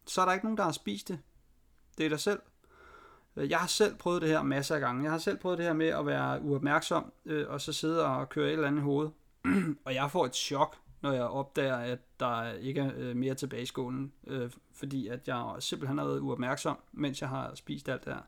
så 0.06 0.22
er 0.22 0.26
der 0.26 0.34
ikke 0.34 0.46
nogen, 0.46 0.58
der 0.58 0.64
har 0.64 0.72
spist 0.72 1.08
det. 1.08 1.20
Det 1.98 2.06
er 2.06 2.10
dig 2.10 2.20
selv. 2.20 2.40
Øh, 3.38 3.50
jeg 3.50 3.60
har 3.60 3.68
selv 3.68 3.96
prøvet 3.96 4.22
det 4.22 4.30
her 4.30 4.44
masser 4.44 4.76
af 4.76 4.82
gange. 4.82 5.04
Jeg 5.04 5.12
har 5.12 5.18
selv 5.18 5.38
prøvet 5.38 5.58
det 5.58 5.66
her 5.66 5.74
med 5.74 5.88
at 5.88 6.06
være 6.06 6.42
uopmærksom, 6.42 7.14
øh, 7.26 7.46
og 7.50 7.62
så 7.62 7.74
sidde 7.74 8.06
og 8.06 8.30
køre 8.30 8.48
et 8.48 8.54
eller 8.54 8.68
andet 8.68 8.80
i 8.80 8.84
hovedet. 8.84 9.12
og 9.86 9.94
jeg 9.94 10.12
får 10.12 10.26
et 10.26 10.36
chok, 10.36 10.78
når 11.02 11.12
jeg 11.12 11.24
opdager, 11.24 11.76
at 11.76 12.00
der 12.20 12.52
ikke 12.52 12.82
er 12.82 12.92
øh, 12.98 13.16
mere 13.16 13.36
tilbage 13.36 13.64
i 13.64 13.66
skålen, 13.66 14.12
øh, 14.28 14.52
fordi 14.74 15.08
at 15.08 15.28
jeg 15.28 15.56
simpelthen 15.60 15.98
har 15.98 16.06
været 16.06 16.20
uopmærksom, 16.20 16.78
mens 16.92 17.22
jeg 17.22 17.30
har 17.30 17.56
spist 17.56 17.90
alt 17.90 18.06
det 18.06 18.14
her. 18.14 18.22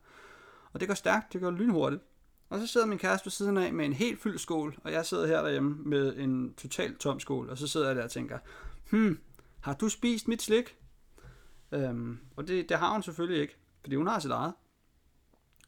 Og 0.73 0.79
det 0.79 0.87
går 0.87 0.95
stærkt, 0.95 1.33
det 1.33 1.41
går 1.41 1.51
lynhurtigt. 1.51 2.01
Og 2.49 2.59
så 2.59 2.67
sidder 2.67 2.87
min 2.87 2.97
kæreste 2.97 3.25
ved 3.25 3.31
siden 3.31 3.57
af 3.57 3.73
med 3.73 3.85
en 3.85 3.93
helt 3.93 4.21
fyldt 4.21 4.41
skål, 4.41 4.77
og 4.83 4.91
jeg 4.91 5.05
sidder 5.05 5.27
her 5.27 5.41
derhjemme 5.41 5.75
med 5.85 6.17
en 6.17 6.53
totalt 6.53 6.99
tom 6.99 7.19
skål, 7.19 7.49
og 7.49 7.57
så 7.57 7.67
sidder 7.67 7.87
jeg 7.87 7.95
der 7.95 8.03
og 8.03 8.11
tænker, 8.11 8.37
hmm, 8.89 9.19
har 9.61 9.73
du 9.73 9.89
spist 9.89 10.27
mit 10.27 10.41
slik? 10.41 10.77
Øhm, 11.71 12.19
og 12.35 12.47
det, 12.47 12.69
det 12.69 12.77
har 12.77 12.93
hun 12.93 13.03
selvfølgelig 13.03 13.41
ikke, 13.41 13.57
fordi 13.81 13.95
hun 13.95 14.07
har 14.07 14.19
sit 14.19 14.31
eget. 14.31 14.53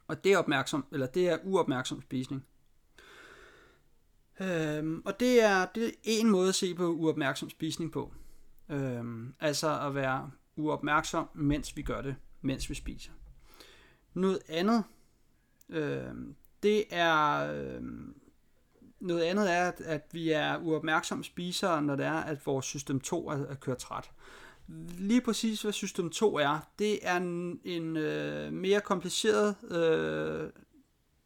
Og 0.07 0.23
det 0.23 0.33
er 0.33 0.37
opmærksom, 0.37 0.85
eller 0.91 1.07
det 1.07 1.29
er 1.29 1.37
uopmærksom 1.43 2.01
spisning. 2.01 2.45
Øhm, 4.39 5.01
og 5.05 5.19
det 5.19 5.43
er, 5.43 5.65
det 5.75 5.85
er 5.87 5.91
en 6.03 6.29
måde 6.29 6.49
at 6.49 6.55
se 6.55 6.75
på 6.75 6.87
uopmærksom 6.93 7.49
spisning 7.49 7.91
på. 7.91 8.13
Øhm, 8.69 9.33
altså 9.39 9.79
at 9.79 9.95
være 9.95 10.31
uopmærksom, 10.55 11.29
mens 11.33 11.77
vi 11.77 11.81
gør 11.81 12.01
det, 12.01 12.15
mens 12.41 12.69
vi 12.69 12.75
spiser. 12.75 13.11
Noget 14.13 14.39
andet, 14.49 14.83
øhm, 15.69 16.35
det 16.63 16.83
er... 16.89 17.51
Øhm, 17.53 18.15
noget 18.99 19.21
andet 19.21 19.53
er, 19.53 19.67
at, 19.67 19.81
at 19.81 20.07
vi 20.11 20.31
er 20.31 20.57
uopmærksomme 20.57 21.23
spisere, 21.23 21.81
når 21.81 21.95
det 21.95 22.05
er, 22.05 22.19
at 22.19 22.45
vores 22.45 22.65
system 22.65 22.99
2 22.99 23.29
er, 23.29 23.45
er 23.45 23.55
kørt 23.55 23.77
træt. 23.77 24.11
Lige 24.97 25.21
præcis 25.21 25.61
hvad 25.61 25.73
system 25.73 26.09
2 26.09 26.35
er, 26.37 26.59
det 26.79 26.99
er 27.01 27.17
en, 27.17 27.59
en 27.63 27.97
øh, 27.97 28.53
mere 28.53 28.81
kompliceret 28.81 29.55
øh, 29.71 30.49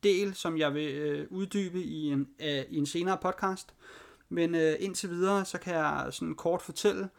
del, 0.03 0.36
som 0.36 0.58
jeg 0.58 0.74
vil 0.74 0.91
øh, 0.93 1.27
uddybe 1.29 1.84
i 1.84 2.05
en, 2.05 2.27
øh, 2.39 2.63
i 2.69 2.77
en 2.77 2.86
senere 2.86 3.17
podcast. 3.22 3.74
Men 4.29 4.55
øh, 4.55 4.75
indtil 4.79 5.10
videre, 5.10 5.46
så 5.46 5.58
kan 5.58 5.74
jeg 5.74 6.08
sådan 6.12 6.36
kort 6.36 6.62
fortælle, 6.62 7.10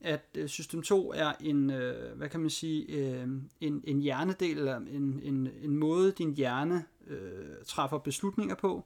at 0.00 0.24
øh, 0.34 0.48
system 0.48 0.82
2 0.82 1.12
er 1.12 1.32
en, 1.40 1.70
øh, 1.70 2.16
hvad 2.16 2.28
kan 2.28 2.40
man 2.40 2.50
sige, 2.50 2.86
øh, 2.88 3.28
en, 3.60 3.84
en 3.84 4.00
hjernedel, 4.00 4.58
eller 4.58 4.76
en, 4.76 5.20
en, 5.22 5.48
en 5.62 5.76
måde, 5.76 6.12
din 6.12 6.34
hjerne 6.34 6.84
øh, 7.06 7.64
træffer 7.66 7.98
beslutninger 7.98 8.54
på. 8.54 8.84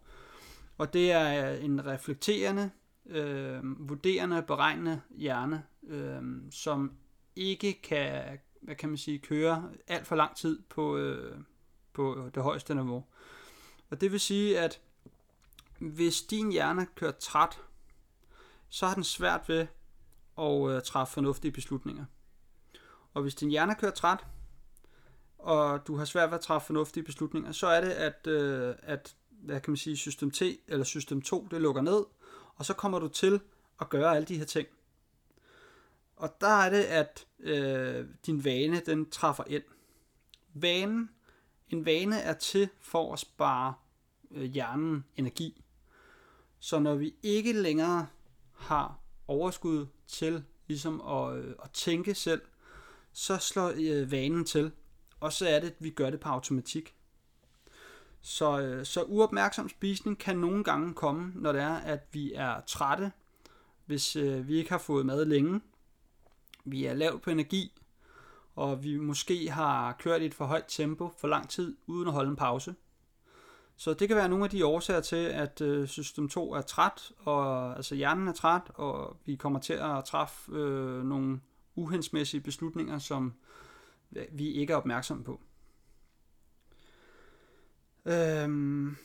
Og 0.79 0.93
det 0.93 1.13
er 1.13 1.51
en 1.51 1.87
reflekterende, 1.87 2.71
øh, 3.07 3.89
vurderende, 3.89 4.43
beregnende 4.43 5.01
hjerne, 5.17 5.65
øh, 5.87 6.23
som 6.51 6.93
ikke 7.37 7.81
kan, 7.83 8.39
hvad 8.61 8.75
kan 8.75 8.89
man 8.89 8.99
sige, 8.99 9.19
køre 9.19 9.71
alt 9.87 10.07
for 10.07 10.17
lang 10.17 10.37
tid 10.37 10.63
på, 10.69 10.97
øh, 10.97 11.41
på 11.93 12.31
det 12.35 12.43
højeste 12.43 12.75
niveau. 12.75 13.05
Og 13.91 14.01
det 14.01 14.13
vil 14.13 14.21
sige, 14.21 14.59
at 14.59 14.81
hvis 15.79 16.23
din 16.23 16.53
hjerne 16.53 16.87
kører 16.95 17.13
træt, 17.13 17.61
så 18.69 18.87
har 18.87 18.95
den 18.95 19.05
svært 19.05 19.49
ved 19.49 19.67
at 20.39 20.71
øh, 20.71 20.83
træffe 20.83 21.15
fornuftige 21.15 21.53
beslutninger. 21.53 22.05
Og 23.15 23.23
hvis 23.23 23.35
din 23.35 23.51
hjerne 23.51 23.75
kører 23.75 23.93
træt, 23.93 24.27
og 25.39 25.87
du 25.87 25.97
har 25.97 26.05
svært 26.05 26.31
ved 26.31 26.39
at 26.39 26.45
træffe 26.45 26.67
fornuftige 26.67 27.05
beslutninger, 27.05 27.53
så 27.53 27.67
er 27.67 27.81
det, 27.81 27.91
at, 27.91 28.27
øh, 28.27 28.75
at 28.83 29.17
hvad 29.31 29.61
kan 29.61 29.71
man 29.71 29.77
sige, 29.77 29.97
system 29.97 30.31
T 30.31 30.43
eller 30.69 30.85
system 30.85 31.23
2, 31.23 31.49
det 31.51 31.61
lukker 31.61 31.83
ned, 31.83 32.05
og 32.61 32.67
så 32.67 32.75
kommer 32.75 32.99
du 32.99 33.09
til 33.09 33.41
at 33.81 33.89
gøre 33.89 34.17
alle 34.17 34.27
de 34.27 34.39
her 34.39 34.45
ting. 34.45 34.69
Og 36.17 36.37
der 36.41 36.49
er 36.49 36.71
det, 36.71 36.83
at 36.83 37.27
øh, 37.39 38.07
din 38.27 38.45
vane, 38.45 38.81
den 38.87 39.11
træffer 39.11 39.45
ind. 39.47 39.63
Vanen, 40.55 41.11
en 41.69 41.85
vane 41.87 42.21
er 42.21 42.33
til 42.33 42.69
for 42.81 43.13
at 43.13 43.19
spare 43.19 43.75
øh, 44.31 44.43
hjernen 44.43 45.05
energi. 45.17 45.65
Så 46.59 46.79
når 46.79 46.95
vi 46.95 47.15
ikke 47.23 47.53
længere 47.53 48.07
har 48.55 48.99
overskud 49.29 49.87
til 50.07 50.45
ligesom 50.67 51.01
at, 51.01 51.37
øh, 51.37 51.55
at 51.65 51.71
tænke 51.71 52.15
selv, 52.15 52.43
så 53.13 53.39
slår 53.39 53.73
øh, 53.77 54.11
vanen 54.11 54.45
til. 54.45 54.73
Og 55.21 55.33
så 55.33 55.49
er 55.49 55.61
det, 55.61 55.67
at 55.67 55.77
vi 55.79 55.91
gør 55.91 56.11
det 56.11 56.21
på 56.21 56.29
automatik. 56.29 56.95
Så, 58.23 58.61
øh, 58.61 58.87
så 58.87 59.03
uopmærksom 59.03 59.69
spisning 59.69 60.19
kan 60.19 60.39
nogle 60.39 60.65
gange 60.65 60.95
komme, 60.95 61.33
når 61.35 61.53
det 61.53 61.61
er, 61.61 61.75
at 61.77 62.07
vi 62.13 62.33
er 62.35 62.61
trætte, 62.67 63.13
hvis 63.87 64.17
øh, 64.17 64.49
vi 64.49 64.57
ikke 64.57 64.71
har 64.71 64.79
fået 64.79 65.07
mad 65.07 65.25
længe, 65.25 65.61
vi 66.65 66.85
er 66.85 66.95
lavt 66.95 67.23
på 67.23 67.31
energi, 67.31 67.81
og 68.55 68.85
vi 68.85 68.97
måske 68.97 69.51
har 69.51 69.93
kørt 69.93 70.23
i 70.23 70.27
et 70.27 70.35
for 70.35 70.45
højt 70.45 70.65
tempo 70.69 71.11
for 71.19 71.29
lang 71.29 71.49
tid, 71.49 71.77
uden 71.87 72.09
at 72.09 72.15
holde 72.15 72.31
en 72.31 72.37
pause. 72.37 72.75
Så 73.77 73.95
det 73.95 74.09
kan 74.09 74.17
være 74.17 74.29
nogle 74.29 74.45
af 74.45 74.51
de 74.51 74.67
årsager 74.67 75.01
til, 75.01 75.17
at 75.17 75.61
øh, 75.61 75.89
system 75.89 76.29
2 76.29 76.53
er 76.53 76.61
træt, 76.61 77.13
og 77.19 77.77
altså 77.77 77.95
hjernen 77.95 78.29
er 78.29 78.33
træt, 78.33 78.63
og 78.75 79.17
vi 79.25 79.37
kommer 79.37 79.59
til 79.59 79.73
at 79.73 80.05
træffe 80.05 80.53
øh, 80.53 81.05
nogle 81.05 81.41
uhensmæssige 81.75 82.41
beslutninger, 82.41 82.99
som 82.99 83.35
øh, 84.17 84.27
vi 84.33 84.49
ikke 84.53 84.73
er 84.73 84.77
opmærksomme 84.77 85.25
på. 85.25 85.41
Øhm, 88.05 88.97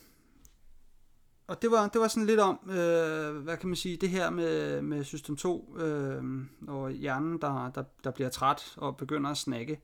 og 1.48 1.62
det 1.62 1.72
var, 1.72 1.88
det 1.88 2.02
var 2.02 2.08
sådan 2.08 2.28
lidt 2.28 2.40
om, 2.40 2.70
øh, 2.70 3.38
hvad 3.38 3.58
kan 3.58 3.70
man 3.70 3.76
sige, 3.76 3.98
det 3.98 4.10
her 4.10 4.30
med, 4.30 4.82
med 4.82 5.04
System 5.04 5.36
2 5.36 5.78
øh, 5.78 6.24
og 6.68 6.92
hjernen, 6.92 7.42
der, 7.42 7.72
der, 7.76 7.84
der 8.04 8.12
bliver 8.12 8.30
træt 8.30 8.74
og 8.78 8.98
begynder 8.98 9.30
at 9.30 9.38
snakke. 9.38 9.82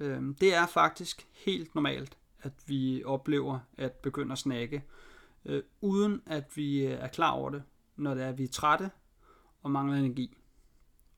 Øh, 0.00 0.22
det 0.40 0.54
er 0.54 0.66
faktisk 0.66 1.26
helt 1.32 1.74
normalt, 1.74 2.18
at 2.42 2.52
vi 2.66 3.02
oplever 3.04 3.58
at 3.78 3.92
begynde 3.92 4.32
at 4.32 4.38
snakke, 4.38 4.84
øh, 5.44 5.62
uden 5.80 6.22
at 6.26 6.56
vi 6.56 6.86
øh, 6.86 6.92
er 6.92 7.08
klar 7.08 7.30
over 7.30 7.50
det, 7.50 7.62
når 7.96 8.14
det 8.14 8.24
er, 8.24 8.28
at 8.28 8.38
vi 8.38 8.44
er 8.44 8.48
trætte 8.48 8.90
og 9.62 9.70
mangler 9.70 9.96
energi. 9.96 10.36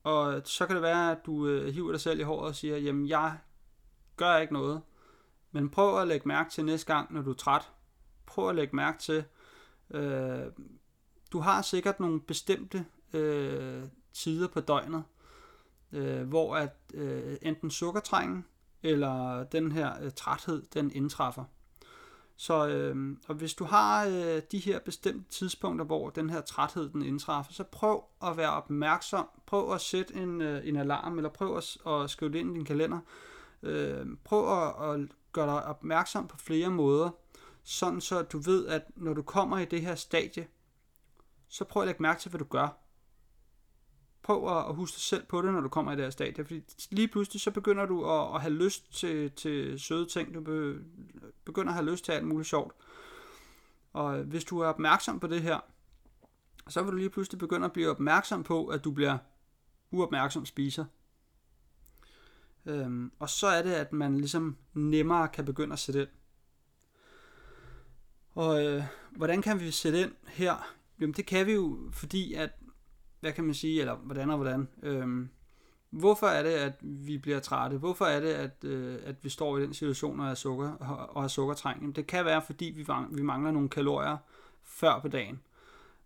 Og 0.02 0.42
så 0.44 0.66
kan 0.66 0.76
det 0.76 0.82
være, 0.82 1.10
at 1.10 1.18
du 1.26 1.46
øh, 1.46 1.74
hiver 1.74 1.90
dig 1.92 2.00
selv 2.00 2.20
i 2.20 2.22
håret 2.22 2.48
og 2.48 2.54
siger, 2.54 2.76
jamen 2.76 3.08
jeg 3.08 3.38
gør 4.16 4.36
ikke 4.36 4.52
noget, 4.52 4.80
men 5.52 5.68
prøv 5.68 6.00
at 6.00 6.08
lægge 6.08 6.28
mærke 6.28 6.50
til 6.50 6.64
næste 6.64 6.94
gang, 6.94 7.12
når 7.12 7.22
du 7.22 7.30
er 7.30 7.34
træt. 7.34 7.70
Prøv 8.26 8.48
at 8.48 8.54
lægge 8.54 8.76
mærke 8.76 8.98
til, 8.98 9.24
øh, 9.90 10.46
du 11.32 11.40
har 11.40 11.62
sikkert 11.62 12.00
nogle 12.00 12.20
bestemte 12.20 12.86
øh, 13.12 13.84
tider 14.12 14.48
på 14.48 14.60
døgnet, 14.60 15.04
øh, 15.92 16.28
hvor 16.28 16.56
at 16.56 16.76
øh, 16.94 17.36
enten 17.42 17.70
sukkertrængen 17.70 18.44
eller 18.82 19.44
den 19.44 19.72
her 19.72 20.02
øh, 20.02 20.10
træthed, 20.16 20.62
den 20.74 20.92
indtræffer. 20.94 21.44
Så 22.36 22.68
øh, 22.68 23.16
og 23.28 23.34
hvis 23.34 23.54
du 23.54 23.64
har 23.64 24.06
øh, 24.06 24.42
de 24.52 24.58
her 24.58 24.80
bestemte 24.80 25.30
tidspunkter, 25.30 25.84
hvor 25.84 26.10
den 26.10 26.30
her 26.30 26.40
træthed 26.40 26.88
den 26.88 27.02
indtræffer, 27.02 27.52
så 27.52 27.64
prøv 27.64 28.04
at 28.22 28.36
være 28.36 28.50
opmærksom. 28.50 29.28
Prøv 29.46 29.72
at 29.72 29.80
sætte 29.80 30.14
en, 30.14 30.40
øh, 30.40 30.68
en 30.68 30.76
alarm, 30.76 31.16
eller 31.16 31.30
prøv 31.30 31.56
at, 31.56 31.76
at 31.86 32.10
skrive 32.10 32.32
det 32.32 32.38
ind 32.38 32.50
i 32.50 32.54
din 32.54 32.64
kalender. 32.64 32.98
Øh, 33.62 34.06
prøv 34.24 34.62
at, 34.62 34.90
at 34.90 35.08
gør 35.32 35.46
dig 35.46 35.64
opmærksom 35.64 36.28
på 36.28 36.38
flere 36.38 36.70
måder, 36.70 37.10
sådan 37.62 38.00
så 38.00 38.22
du 38.22 38.38
ved, 38.38 38.66
at 38.66 38.82
når 38.96 39.14
du 39.14 39.22
kommer 39.22 39.58
i 39.58 39.64
det 39.64 39.80
her 39.80 39.94
stadie, 39.94 40.48
så 41.48 41.64
prøv 41.64 41.82
at 41.82 41.86
lægge 41.86 42.02
mærke 42.02 42.20
til, 42.20 42.30
hvad 42.30 42.38
du 42.38 42.44
gør. 42.44 42.78
Prøv 44.22 44.58
at 44.58 44.74
huske 44.74 44.94
dig 44.94 45.02
selv 45.02 45.26
på 45.26 45.42
det, 45.42 45.52
når 45.52 45.60
du 45.60 45.68
kommer 45.68 45.92
i 45.92 45.96
det 45.96 46.04
her 46.04 46.10
stadie, 46.10 46.44
fordi 46.44 46.62
lige 46.90 47.08
pludselig 47.08 47.40
så 47.40 47.50
begynder 47.50 47.86
du 47.86 48.10
at, 48.10 48.34
at 48.34 48.40
have 48.40 48.52
lyst 48.52 48.94
til, 48.94 49.30
til 49.30 49.80
søde 49.80 50.06
ting, 50.06 50.34
du 50.34 50.40
begynder 51.44 51.68
at 51.68 51.74
have 51.74 51.90
lyst 51.90 52.04
til 52.04 52.12
alt 52.12 52.26
muligt 52.26 52.48
sjovt. 52.48 52.74
Og 53.92 54.18
øh, 54.18 54.28
hvis 54.28 54.44
du 54.44 54.58
er 54.58 54.66
opmærksom 54.66 55.20
på 55.20 55.26
det 55.26 55.42
her, 55.42 55.60
så 56.68 56.82
vil 56.82 56.92
du 56.92 56.96
lige 56.96 57.10
pludselig 57.10 57.38
begynde 57.38 57.64
at 57.64 57.72
blive 57.72 57.90
opmærksom 57.90 58.42
på, 58.42 58.66
at 58.66 58.84
du 58.84 58.90
bliver 58.90 59.18
uopmærksom 59.90 60.46
spiser. 60.46 60.84
Øhm, 62.66 63.12
og 63.18 63.30
så 63.30 63.46
er 63.46 63.62
det, 63.62 63.72
at 63.72 63.92
man 63.92 64.16
ligesom 64.16 64.56
nemmere 64.74 65.28
kan 65.28 65.44
begynde 65.44 65.72
at 65.72 65.78
sætte 65.78 66.00
ind. 66.00 66.08
Og 68.34 68.64
øh, 68.64 68.82
hvordan 69.10 69.42
kan 69.42 69.60
vi 69.60 69.70
sætte 69.70 70.00
ind 70.00 70.12
her? 70.26 70.74
Jamen 71.00 71.14
det 71.14 71.26
kan 71.26 71.46
vi 71.46 71.52
jo, 71.52 71.78
fordi 71.92 72.34
at, 72.34 72.50
hvad 73.20 73.32
kan 73.32 73.44
man 73.44 73.54
sige, 73.54 73.80
eller 73.80 73.94
hvordan 73.94 74.30
og 74.30 74.36
hvordan. 74.36 74.68
Øhm, 74.82 75.28
hvorfor 75.90 76.26
er 76.26 76.42
det, 76.42 76.50
at 76.50 76.72
vi 76.82 77.18
bliver 77.18 77.40
trætte? 77.40 77.78
Hvorfor 77.78 78.04
er 78.04 78.20
det, 78.20 78.32
at, 78.32 78.64
øh, 78.64 78.98
at 79.04 79.24
vi 79.24 79.28
står 79.28 79.58
i 79.58 79.62
den 79.62 79.74
situation 79.74 80.20
og 80.20 80.26
har, 80.26 80.34
sukker, 80.34 80.70
og 81.14 81.22
har 81.22 81.28
sukkertræng? 81.28 81.80
Jamen, 81.80 81.94
det 81.94 82.06
kan 82.06 82.24
være, 82.24 82.42
fordi 82.42 82.64
vi, 82.64 82.86
vi 83.10 83.22
mangler 83.22 83.50
nogle 83.50 83.68
kalorier 83.68 84.16
før 84.62 85.00
på 85.00 85.08
dagen. 85.08 85.40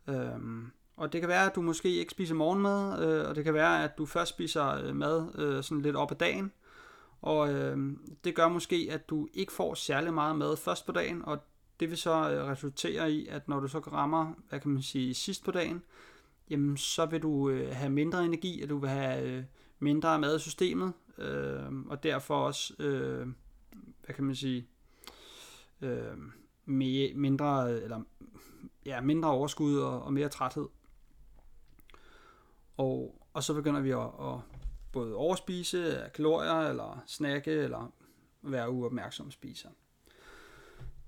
Øhm, 0.09 0.73
og 0.97 1.13
det 1.13 1.21
kan 1.21 1.29
være, 1.29 1.47
at 1.47 1.55
du 1.55 1.63
måske 1.63 1.95
ikke 1.95 2.11
spiser 2.11 2.35
morgenmad, 2.35 3.05
øh, 3.05 3.29
og 3.29 3.37
det 3.37 3.45
kan 3.45 3.55
være, 3.55 3.85
at 3.85 3.99
du 3.99 4.07
først 4.07 4.31
spiser 4.31 4.85
øh, 4.85 4.97
mad 4.97 5.39
øh, 5.39 5.63
sådan 5.63 5.83
lidt 5.83 5.97
op 5.97 6.11
ad 6.11 6.17
dagen. 6.17 6.53
Og 7.23 7.55
øh, 7.55 7.97
det 8.25 8.35
gør 8.35 8.49
måske, 8.49 8.89
at 8.91 9.09
du 9.09 9.29
ikke 9.35 9.53
får 9.53 9.75
særlig 9.75 10.15
meget 10.15 10.37
mad 10.37 10.57
først 10.57 10.87
på 10.87 10.93
dagen, 10.93 11.25
og 11.25 11.39
det 11.81 11.91
vil 11.91 11.99
så 11.99 12.31
øh, 12.31 12.45
resultere 12.45 13.13
i, 13.13 13.27
at 13.27 13.49
når 13.49 13.61
du 13.61 13.69
så 13.69 13.79
rammer, 13.79 14.33
hvad 14.49 14.61
kan 14.61 14.71
man 14.71 14.83
sige, 14.83 15.15
sidst 15.15 15.45
på 15.45 15.51
dagen, 15.51 15.83
jamen 16.51 16.77
så 16.77 17.07
vil 17.07 17.23
du 17.23 17.49
øh, 17.49 17.75
have 17.77 17.91
mindre 17.91 18.25
energi, 18.25 18.63
og 18.63 18.69
du 18.69 18.79
vil 18.79 18.91
have 18.91 19.23
øh, 19.23 19.45
mindre 19.79 20.19
mad 20.19 20.37
i 20.37 20.41
systemet, 20.41 20.93
øh, 21.19 21.73
og 21.87 22.03
derfor 22.03 22.37
også, 22.37 22.75
øh, 22.79 23.27
hvad 24.05 24.15
kan 24.15 24.25
man 24.25 24.35
sige, 24.35 24.69
øh, 25.81 26.17
mere, 26.65 27.15
mindre, 27.15 27.73
eller, 27.73 28.01
ja, 28.87 29.01
mindre 29.01 29.31
overskud 29.31 29.79
og, 29.79 30.03
og 30.03 30.13
mere 30.13 30.29
træthed. 30.29 30.67
Og, 32.77 33.23
og 33.33 33.43
så 33.43 33.55
begynder 33.55 33.81
vi 33.81 33.91
at, 33.91 33.99
at 34.01 34.41
både 34.93 35.15
overspise 35.15 36.05
af 36.05 36.13
kalorier, 36.13 36.55
eller 36.55 37.03
snakke, 37.07 37.51
eller 37.51 37.93
være 38.43 38.71
uopmærksom 38.71 39.31
spiser. 39.31 39.71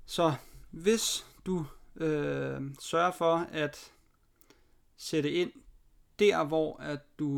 Så 0.06 0.34
hvis 0.70 1.26
du 1.46 1.66
øh, 1.96 2.62
sørger 2.80 3.10
for 3.10 3.46
at 3.52 3.92
sætte 4.96 5.32
ind 5.32 5.52
der, 6.18 6.44
hvor 6.44 6.76
at 6.80 7.18
du 7.18 7.28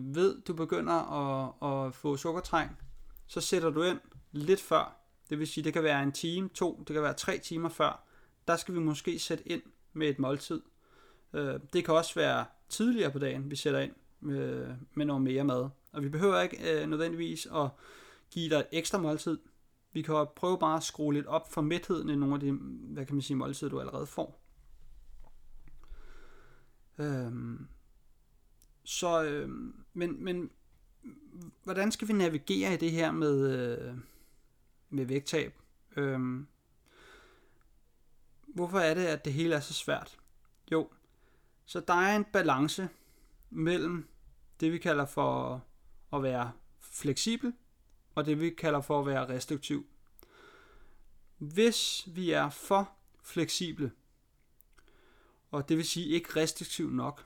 ved, 0.00 0.42
du 0.42 0.54
begynder 0.54 0.92
at, 0.92 1.86
at 1.86 1.94
få 1.94 2.16
sukkertræng, 2.16 2.78
så 3.26 3.40
sætter 3.40 3.70
du 3.70 3.82
ind 3.82 4.00
lidt 4.32 4.60
før. 4.60 4.96
Det 5.30 5.38
vil 5.38 5.46
sige, 5.46 5.64
det 5.64 5.72
kan 5.72 5.82
være 5.82 6.02
en 6.02 6.12
time, 6.12 6.48
to, 6.48 6.84
det 6.86 6.94
kan 6.94 7.02
være 7.02 7.14
tre 7.14 7.38
timer 7.38 7.68
før. 7.68 8.06
Der 8.48 8.56
skal 8.56 8.74
vi 8.74 8.80
måske 8.80 9.18
sætte 9.18 9.48
ind 9.48 9.62
med 9.92 10.08
et 10.08 10.18
måltid. 10.18 10.62
Øh, 11.32 11.60
det 11.72 11.84
kan 11.84 11.94
også 11.94 12.14
være 12.14 12.44
tidligere 12.68 13.10
på 13.10 13.18
dagen, 13.18 13.50
vi 13.50 13.56
sætter 13.56 13.80
ind 13.80 13.92
med, 14.20 14.74
med 14.94 15.06
noget 15.06 15.22
mere 15.22 15.44
mad. 15.44 15.68
Og 15.92 16.02
vi 16.02 16.08
behøver 16.08 16.40
ikke 16.40 16.82
øh, 16.82 16.88
nødvendigvis 16.88 17.46
at 17.46 17.68
give 18.30 18.50
dig 18.50 18.56
et 18.58 18.66
ekstra 18.72 18.98
måltid. 18.98 19.38
Vi 19.92 20.02
kan 20.02 20.26
prøve 20.36 20.58
bare 20.58 20.76
at 20.76 20.82
skrue 20.82 21.14
lidt 21.14 21.26
op 21.26 21.52
for 21.52 21.60
mætheden 21.60 22.08
i 22.08 22.16
nogle 22.16 22.34
af 22.34 22.40
de, 22.40 22.52
hvad 22.52 23.06
kan 23.06 23.14
man 23.14 23.22
sige, 23.22 23.36
måltider, 23.36 23.70
du 23.70 23.80
allerede 23.80 24.06
får. 24.06 24.40
Øhm, 26.98 27.68
så, 28.84 29.24
øh, 29.24 29.48
men, 29.92 30.24
men 30.24 30.50
hvordan 31.64 31.92
skal 31.92 32.08
vi 32.08 32.12
navigere 32.12 32.74
i 32.74 32.76
det 32.76 32.90
her 32.90 33.12
med, 33.12 33.58
øh, 33.58 33.94
med 34.90 35.04
vægttab? 35.04 35.54
Øhm, 35.96 36.46
hvorfor 38.46 38.78
er 38.78 38.94
det, 38.94 39.06
at 39.06 39.24
det 39.24 39.32
hele 39.32 39.54
er 39.54 39.60
så 39.60 39.74
svært? 39.74 40.18
Jo, 40.72 40.88
så 41.66 41.80
der 41.80 41.94
er 41.94 42.16
en 42.16 42.24
balance 42.24 42.88
mellem 43.50 44.08
det, 44.60 44.72
vi 44.72 44.78
kalder 44.78 45.06
for 45.06 45.64
at 46.12 46.22
være 46.22 46.52
fleksibel, 46.80 47.52
og 48.14 48.26
det, 48.26 48.40
vi 48.40 48.50
kalder 48.50 48.80
for 48.80 49.00
at 49.00 49.06
være 49.06 49.28
restriktiv. 49.28 49.86
Hvis 51.38 52.04
vi 52.06 52.30
er 52.30 52.50
for 52.50 52.90
fleksible, 53.22 53.92
og 55.50 55.68
det 55.68 55.76
vil 55.76 55.84
sige 55.84 56.08
ikke 56.08 56.40
restriktiv 56.40 56.90
nok, 56.90 57.24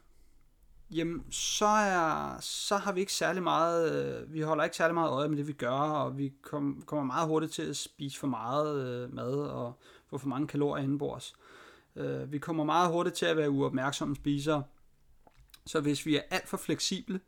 jamen 0.91 1.33
så, 1.33 1.67
er, 1.67 2.37
så 2.41 2.77
har 2.77 2.93
vi 2.93 3.01
ikke 3.01 3.13
særlig 3.13 3.43
meget, 3.43 4.07
øh, 4.23 4.33
vi 4.33 4.41
holder 4.41 4.65
ikke 4.65 4.77
særlig 4.77 4.95
meget 4.95 5.11
øje 5.11 5.29
med 5.29 5.37
det, 5.37 5.47
vi 5.47 5.53
gør, 5.53 5.71
og 5.71 6.19
vi 6.19 6.33
kom, 6.43 6.83
kommer 6.87 7.05
meget 7.05 7.29
hurtigt 7.29 7.53
til 7.53 7.63
at 7.63 7.77
spise 7.77 8.19
for 8.19 8.27
meget 8.27 8.87
øh, 8.87 9.15
mad 9.15 9.35
og 9.35 9.79
få 10.07 10.19
for 10.19 10.29
mange 10.29 10.49
kalorier 10.49 10.85
indenbords. 10.85 11.35
Øh, 11.97 12.33
vi 12.33 12.39
kommer 12.39 12.65
meget 12.65 12.93
hurtigt 12.93 13.17
til 13.17 13.27
at 13.27 13.37
være 13.37 13.51
uopmærksomme 13.51 14.17
spisere, 14.17 14.65
så 15.67 15.81
hvis 15.81 16.07
vi 16.07 16.17
er 16.17 16.23
alt 16.31 16.49
for 16.49 16.57
fleksible, 16.57 17.21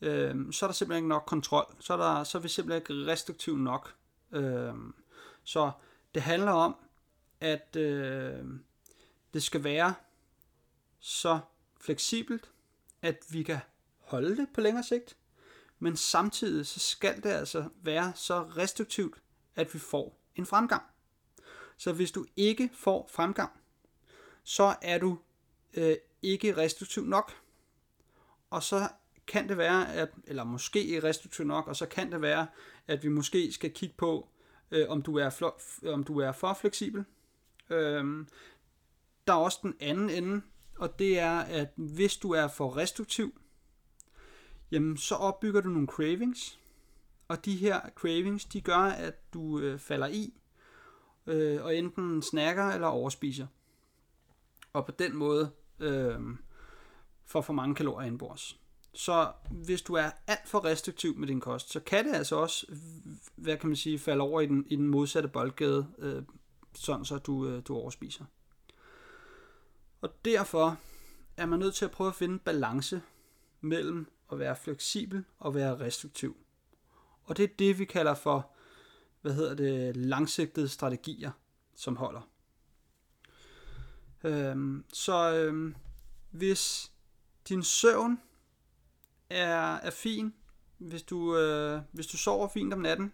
øh, 0.00 0.52
så 0.52 0.66
er 0.66 0.68
der 0.68 0.74
simpelthen 0.74 1.04
ikke 1.04 1.08
nok 1.08 1.24
kontrol. 1.26 1.76
Så 1.80 1.92
er, 1.92 1.96
der, 1.96 2.24
så 2.24 2.38
er 2.38 2.42
vi 2.42 2.48
simpelthen 2.48 2.82
ikke 2.82 3.12
restriktiv 3.12 3.56
nok. 3.58 3.94
Øh, 4.32 4.74
så 5.44 5.70
det 6.14 6.22
handler 6.22 6.52
om, 6.52 6.76
at 7.40 7.76
øh, 7.76 8.44
det 9.34 9.42
skal 9.42 9.64
være 9.64 9.94
så 11.00 11.38
fleksibelt, 11.80 12.50
at 13.02 13.24
vi 13.30 13.42
kan 13.42 13.58
holde 13.98 14.36
det 14.36 14.48
på 14.54 14.60
længere 14.60 14.84
sigt, 14.84 15.16
men 15.78 15.96
samtidig 15.96 16.66
så 16.66 16.80
skal 16.80 17.22
det 17.22 17.30
altså 17.30 17.68
være 17.82 18.12
så 18.14 18.42
restriktivt, 18.42 19.22
at 19.56 19.74
vi 19.74 19.78
får 19.78 20.18
en 20.34 20.46
fremgang. 20.46 20.82
Så 21.76 21.92
hvis 21.92 22.12
du 22.12 22.26
ikke 22.36 22.70
får 22.74 23.08
fremgang, 23.12 23.50
så 24.48 24.76
er 24.82 24.98
du 24.98 25.18
øh, 25.74 25.96
ikke 26.22 26.56
restriktiv 26.56 27.04
nok. 27.04 27.32
Og 28.50 28.62
så 28.62 28.88
kan 29.26 29.48
det 29.48 29.58
være, 29.58 29.94
at, 29.94 30.08
eller 30.24 30.44
måske 30.44 31.00
restriktiv 31.04 31.46
nok, 31.46 31.68
og 31.68 31.76
så 31.76 31.86
kan 31.86 32.12
det 32.12 32.22
være, 32.22 32.46
at 32.86 33.02
vi 33.02 33.08
måske 33.08 33.52
skal 33.52 33.72
kigge 33.72 33.94
på, 33.98 34.28
øh, 34.70 34.88
om, 34.88 35.02
du 35.02 35.16
er 35.16 35.52
om 35.86 36.04
du 36.04 36.20
er 36.20 36.32
for 36.32 36.54
fleksibel. 36.54 37.04
Øh, 37.70 38.26
der 39.26 39.32
er 39.32 39.36
også 39.36 39.58
den 39.62 39.74
anden 39.80 40.10
ende, 40.10 40.42
og 40.78 40.98
det 40.98 41.18
er, 41.18 41.38
at 41.38 41.68
hvis 41.76 42.16
du 42.16 42.30
er 42.30 42.48
for 42.48 42.76
restriktiv, 42.76 43.40
jamen 44.70 44.96
så 44.96 45.14
opbygger 45.14 45.60
du 45.60 45.68
nogle 45.68 45.88
cravings, 45.88 46.58
og 47.28 47.44
de 47.44 47.56
her 47.56 47.80
cravings, 47.94 48.44
de 48.44 48.60
gør, 48.60 48.78
at 48.78 49.32
du 49.34 49.60
øh, 49.60 49.78
falder 49.78 50.06
i, 50.06 50.34
øh, 51.26 51.64
og 51.64 51.76
enten 51.76 52.22
snakker 52.22 52.64
eller 52.64 52.86
overspiser. 52.86 53.46
Og 54.76 54.86
på 54.86 54.92
den 54.92 55.16
måde 55.16 55.50
øh, 55.80 56.20
får 57.24 57.40
for 57.40 57.52
mange 57.52 57.74
kalorier 57.74 58.06
indbords. 58.06 58.58
Så 58.94 59.32
hvis 59.50 59.82
du 59.82 59.94
er 59.94 60.10
alt 60.26 60.48
for 60.48 60.64
restriktiv 60.64 61.16
med 61.16 61.28
din 61.28 61.40
kost, 61.40 61.70
så 61.70 61.80
kan 61.80 62.06
det 62.06 62.14
altså 62.14 62.36
også, 62.36 62.66
hvad 63.36 63.56
kan 63.56 63.68
man 63.68 63.76
sige, 63.76 63.98
falde 63.98 64.22
over 64.22 64.40
i 64.40 64.46
den, 64.46 64.66
i 64.66 64.76
den 64.76 64.88
modsatte 64.88 65.28
boldgade, 65.28 65.86
øh, 65.98 66.22
sådan 66.74 67.04
så 67.04 67.18
du, 67.18 67.48
øh, 67.48 67.62
du 67.68 67.74
overspiser. 67.74 68.24
Og 70.00 70.24
derfor 70.24 70.78
er 71.36 71.46
man 71.46 71.58
nødt 71.58 71.74
til 71.74 71.84
at 71.84 71.90
prøve 71.90 72.08
at 72.08 72.14
finde 72.14 72.38
balance 72.38 73.02
mellem 73.60 74.06
at 74.32 74.38
være 74.38 74.56
fleksibel 74.56 75.24
og 75.38 75.54
være 75.54 75.80
restriktiv. 75.80 76.36
Og 77.24 77.36
det 77.36 77.42
er 77.42 77.56
det, 77.58 77.78
vi 77.78 77.84
kalder 77.84 78.14
for, 78.14 78.50
hvad 79.22 79.34
hedder 79.34 79.54
det, 79.54 79.96
langsigtede 79.96 80.68
strategier, 80.68 81.30
som 81.74 81.96
holder. 81.96 82.35
Øhm, 84.24 84.84
så 84.92 85.34
øhm, 85.34 85.74
hvis 86.30 86.92
din 87.48 87.62
søvn 87.62 88.20
er, 89.30 89.74
er 89.74 89.90
fin, 89.90 90.34
hvis 90.78 91.02
du, 91.02 91.36
øh, 91.36 91.80
hvis 91.92 92.06
du 92.06 92.16
sover 92.16 92.48
fint 92.48 92.74
om 92.74 92.80
natten, 92.80 93.12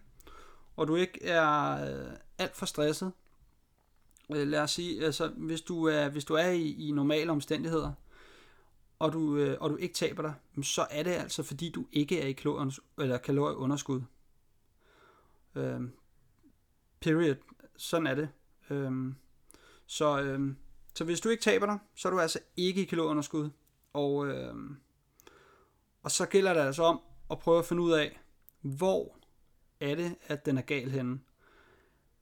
og 0.75 0.87
du 0.87 0.95
ikke 0.95 1.23
er 1.23 1.71
øh, 1.71 2.13
alt 2.37 2.55
for 2.55 2.65
stresset, 2.65 3.11
øh, 4.35 4.47
lad 4.47 4.59
os 4.59 4.71
sige, 4.71 5.05
altså 5.05 5.27
hvis 5.27 5.61
du 5.61 5.85
er, 5.85 6.09
hvis 6.09 6.25
du 6.25 6.33
er 6.33 6.49
i, 6.49 6.87
i 6.87 6.91
normale 6.91 7.31
omstændigheder, 7.31 7.91
og 8.99 9.13
du, 9.13 9.37
øh, 9.37 9.57
og 9.59 9.69
du 9.69 9.75
ikke 9.75 9.93
taber 9.93 10.21
dig, 10.21 10.33
så 10.63 10.87
er 10.89 11.03
det 11.03 11.11
altså 11.11 11.43
fordi 11.43 11.69
du 11.69 11.85
ikke 11.91 12.21
er 12.21 12.27
i 12.27 12.35
eller 12.97 13.17
kalorieunderskud. 13.17 14.01
Øh, 15.55 15.81
period. 16.99 17.35
Sådan 17.77 18.07
er 18.07 18.15
det. 18.15 18.29
Øh, 18.69 19.13
så, 19.85 20.21
øh, 20.21 20.55
så 20.93 21.03
hvis 21.03 21.21
du 21.21 21.29
ikke 21.29 21.43
taber 21.43 21.65
dig, 21.65 21.79
så 21.95 22.07
er 22.07 22.11
du 22.11 22.19
altså 22.19 22.39
ikke 22.57 22.81
i 22.81 22.85
kalorieunderskud. 22.85 23.49
Og, 23.93 24.27
øh, 24.27 24.55
og 26.03 26.11
så 26.11 26.25
gælder 26.25 26.53
det 26.53 26.61
altså 26.61 26.83
om 26.83 27.01
at 27.31 27.39
prøve 27.39 27.59
at 27.59 27.65
finde 27.65 27.81
ud 27.83 27.91
af, 27.91 28.19
hvor 28.61 29.17
er 29.79 29.95
det, 29.95 30.15
at 30.27 30.45
den 30.45 30.57
er 30.57 30.61
gal 30.61 30.91
henne. 30.91 31.19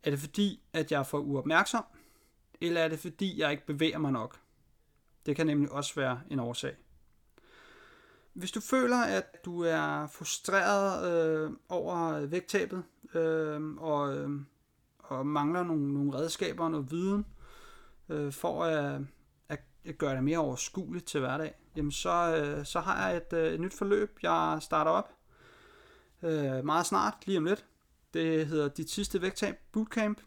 Er 0.03 0.09
det 0.09 0.19
fordi, 0.19 0.63
at 0.73 0.91
jeg 0.91 0.99
er 0.99 1.03
for 1.03 1.19
uopmærksom? 1.19 1.83
Eller 2.61 2.81
er 2.81 2.87
det 2.87 2.99
fordi, 2.99 3.39
jeg 3.39 3.51
ikke 3.51 3.65
bevæger 3.65 3.97
mig 3.97 4.11
nok? 4.11 4.39
Det 5.25 5.35
kan 5.35 5.47
nemlig 5.47 5.71
også 5.71 5.95
være 5.95 6.21
en 6.29 6.39
årsag. 6.39 6.75
Hvis 8.33 8.51
du 8.51 8.61
føler, 8.61 8.97
at 8.97 9.45
du 9.45 9.61
er 9.61 10.07
frustreret 10.07 11.11
øh, 11.11 11.51
over 11.69 12.25
vægttabet 12.25 12.83
øh, 13.13 13.75
og, 13.77 14.17
øh, 14.17 14.29
og 14.99 15.27
mangler 15.27 15.63
nogle, 15.63 15.93
nogle 15.93 16.13
redskaber 16.13 16.63
og 16.63 16.71
noget 16.71 16.91
viden 16.91 17.19
øh, 17.19 17.40
Øh, 18.11 18.31
for 18.31 18.63
at, 18.63 19.01
at 19.49 19.97
gøre 19.97 20.15
det 20.15 20.23
mere 20.23 20.37
overskueligt 20.37 21.05
til 21.05 21.19
hverdag, 21.19 21.53
jamen 21.75 21.91
så, 21.91 22.35
øh, 22.37 22.65
så 22.65 22.79
har 22.79 23.09
jeg 23.09 23.17
et, 23.17 23.33
øh, 23.33 23.53
et 23.53 23.59
nyt 23.59 23.73
forløb, 23.73 24.19
jeg 24.23 24.57
starter 24.61 24.91
op 24.91 25.09
øh, 26.23 26.65
meget 26.65 26.85
snart, 26.85 27.13
lige 27.25 27.37
om 27.37 27.45
lidt. 27.45 27.65
Det 28.13 28.47
hedder 28.47 28.67
Dit 28.67 28.89
sidste 28.89 29.21
vægttab 29.21 29.55
bootcamp. 29.71 30.21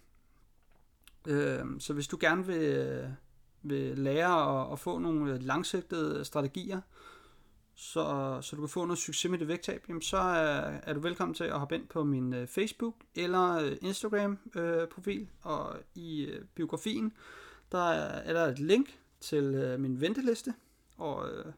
Øh, 1.28 1.64
så 1.78 1.92
hvis 1.92 2.08
du 2.08 2.16
gerne 2.20 2.46
vil, 2.46 2.62
øh, 2.62 3.08
vil 3.62 3.98
lære 3.98 4.60
at, 4.60 4.72
at 4.72 4.78
få 4.78 4.98
nogle 4.98 5.32
øh, 5.32 5.42
langsigtede 5.42 6.24
strategier, 6.24 6.80
så, 7.74 8.38
så 8.42 8.56
du 8.56 8.62
kan 8.62 8.68
få 8.68 8.84
noget 8.84 8.98
succes 8.98 9.30
med 9.30 9.38
det 9.38 9.48
vægttab, 9.48 9.84
jamen 9.88 10.02
så 10.02 10.16
er, 10.16 10.80
er 10.82 10.92
du 10.92 11.00
velkommen 11.00 11.34
til 11.34 11.44
at 11.44 11.58
hoppe 11.58 11.74
ind 11.74 11.86
på 11.88 12.04
min 12.04 12.46
Facebook 12.46 12.94
eller 13.14 13.76
Instagram 13.82 14.38
øh, 14.54 14.88
profil, 14.88 15.28
og 15.42 15.76
i 15.94 16.24
øh, 16.24 16.44
biografien, 16.54 17.12
der 17.74 17.90
er, 17.90 18.32
der 18.32 18.44
et 18.44 18.58
link 18.58 18.98
til 19.20 19.44
øh, 19.44 19.80
min 19.80 20.00
venteliste, 20.00 20.54
og 20.96 21.28
øh, 21.28 21.52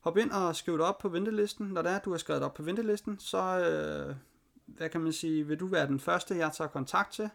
hop 0.00 0.16
ind 0.16 0.30
og 0.30 0.56
skriv 0.56 0.78
dig 0.78 0.86
op 0.86 0.98
på 0.98 1.08
ventelisten. 1.08 1.66
Når 1.66 1.82
det 1.82 1.90
er, 1.92 1.96
at 1.96 2.04
du 2.04 2.10
har 2.10 2.18
skrevet 2.18 2.42
op 2.42 2.54
på 2.54 2.62
ventelisten, 2.62 3.18
så 3.18 3.38
øh, 3.38 4.16
hvad 4.66 4.88
kan 4.88 5.00
man 5.00 5.12
sige, 5.12 5.46
vil 5.46 5.60
du 5.60 5.66
være 5.66 5.86
den 5.86 6.00
første, 6.00 6.36
jeg 6.36 6.52
tager 6.52 6.68
kontakt 6.68 7.12
til, 7.12 7.30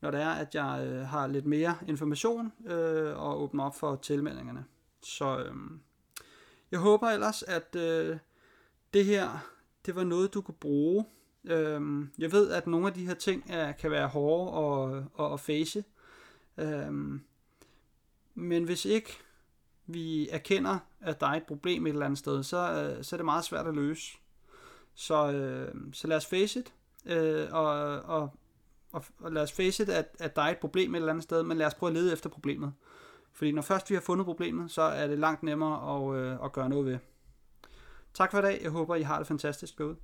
når 0.00 0.10
det 0.10 0.20
er, 0.20 0.30
at 0.30 0.54
jeg 0.54 0.86
øh, 0.86 1.06
har 1.06 1.26
lidt 1.26 1.46
mere 1.46 1.76
information 1.88 2.52
øh, 2.66 3.18
og 3.22 3.42
åbner 3.42 3.64
op 3.64 3.76
for 3.76 3.96
tilmeldingerne. 3.96 4.64
Så 5.02 5.38
øh, 5.38 5.54
jeg 6.70 6.80
håber 6.80 7.08
ellers, 7.08 7.42
at 7.42 7.76
øh, 7.76 8.16
det 8.94 9.04
her, 9.04 9.28
det 9.86 9.96
var 9.96 10.04
noget, 10.04 10.34
du 10.34 10.40
kunne 10.40 10.54
bruge. 10.60 11.04
Øh, 11.44 12.06
jeg 12.18 12.32
ved, 12.32 12.50
at 12.50 12.66
nogle 12.66 12.86
af 12.86 12.94
de 12.94 13.06
her 13.06 13.14
ting 13.14 13.44
er, 13.48 13.72
kan 13.72 13.90
være 13.90 14.08
hårde 14.08 14.50
at, 14.50 15.04
og, 15.14 15.30
og 15.30 15.40
face. 15.40 15.84
Øhm, 16.58 17.20
men 18.34 18.64
hvis 18.64 18.84
ikke 18.84 19.18
vi 19.86 20.28
erkender, 20.28 20.78
at 21.00 21.20
der 21.20 21.26
er 21.26 21.34
et 21.34 21.46
problem 21.46 21.86
et 21.86 21.90
eller 21.90 22.04
andet 22.04 22.18
sted, 22.18 22.42
så, 22.42 22.56
øh, 22.56 23.04
så 23.04 23.16
er 23.16 23.18
det 23.18 23.24
meget 23.24 23.44
svært 23.44 23.66
at 23.66 23.74
løse. 23.74 24.16
Så, 24.94 25.32
øh, 25.32 25.74
så 25.92 26.08
lad 26.08 26.16
os 26.16 26.26
face 26.26 26.60
it, 26.60 26.74
øh, 27.06 27.48
og, 27.52 27.66
og, 28.00 28.30
og, 28.92 29.04
og 29.18 29.32
lad 29.32 29.42
os 29.42 29.52
face 29.52 29.82
it, 29.82 29.88
at, 29.88 30.16
at 30.18 30.36
der 30.36 30.42
er 30.42 30.50
et 30.50 30.58
problem 30.58 30.94
et 30.94 30.98
eller 30.98 31.12
andet 31.12 31.22
sted, 31.22 31.42
men 31.42 31.58
lad 31.58 31.66
os 31.66 31.74
prøve 31.74 31.90
at 31.90 31.94
lede 31.94 32.12
efter 32.12 32.30
problemet. 32.30 32.72
Fordi 33.32 33.52
når 33.52 33.62
først 33.62 33.90
vi 33.90 33.94
har 33.94 34.02
fundet 34.02 34.24
problemet, 34.24 34.70
så 34.70 34.82
er 34.82 35.06
det 35.06 35.18
langt 35.18 35.42
nemmere 35.42 35.96
at, 35.96 36.20
øh, 36.20 36.44
at 36.44 36.52
gøre 36.52 36.68
noget 36.68 36.86
ved. 36.86 36.98
Tak 38.14 38.30
for 38.30 38.38
i 38.38 38.42
dag. 38.42 38.60
Jeg 38.62 38.70
håber, 38.70 38.94
I 38.94 39.02
har 39.02 39.18
det 39.18 39.26
fantastisk 39.26 39.76
godt. 39.76 39.98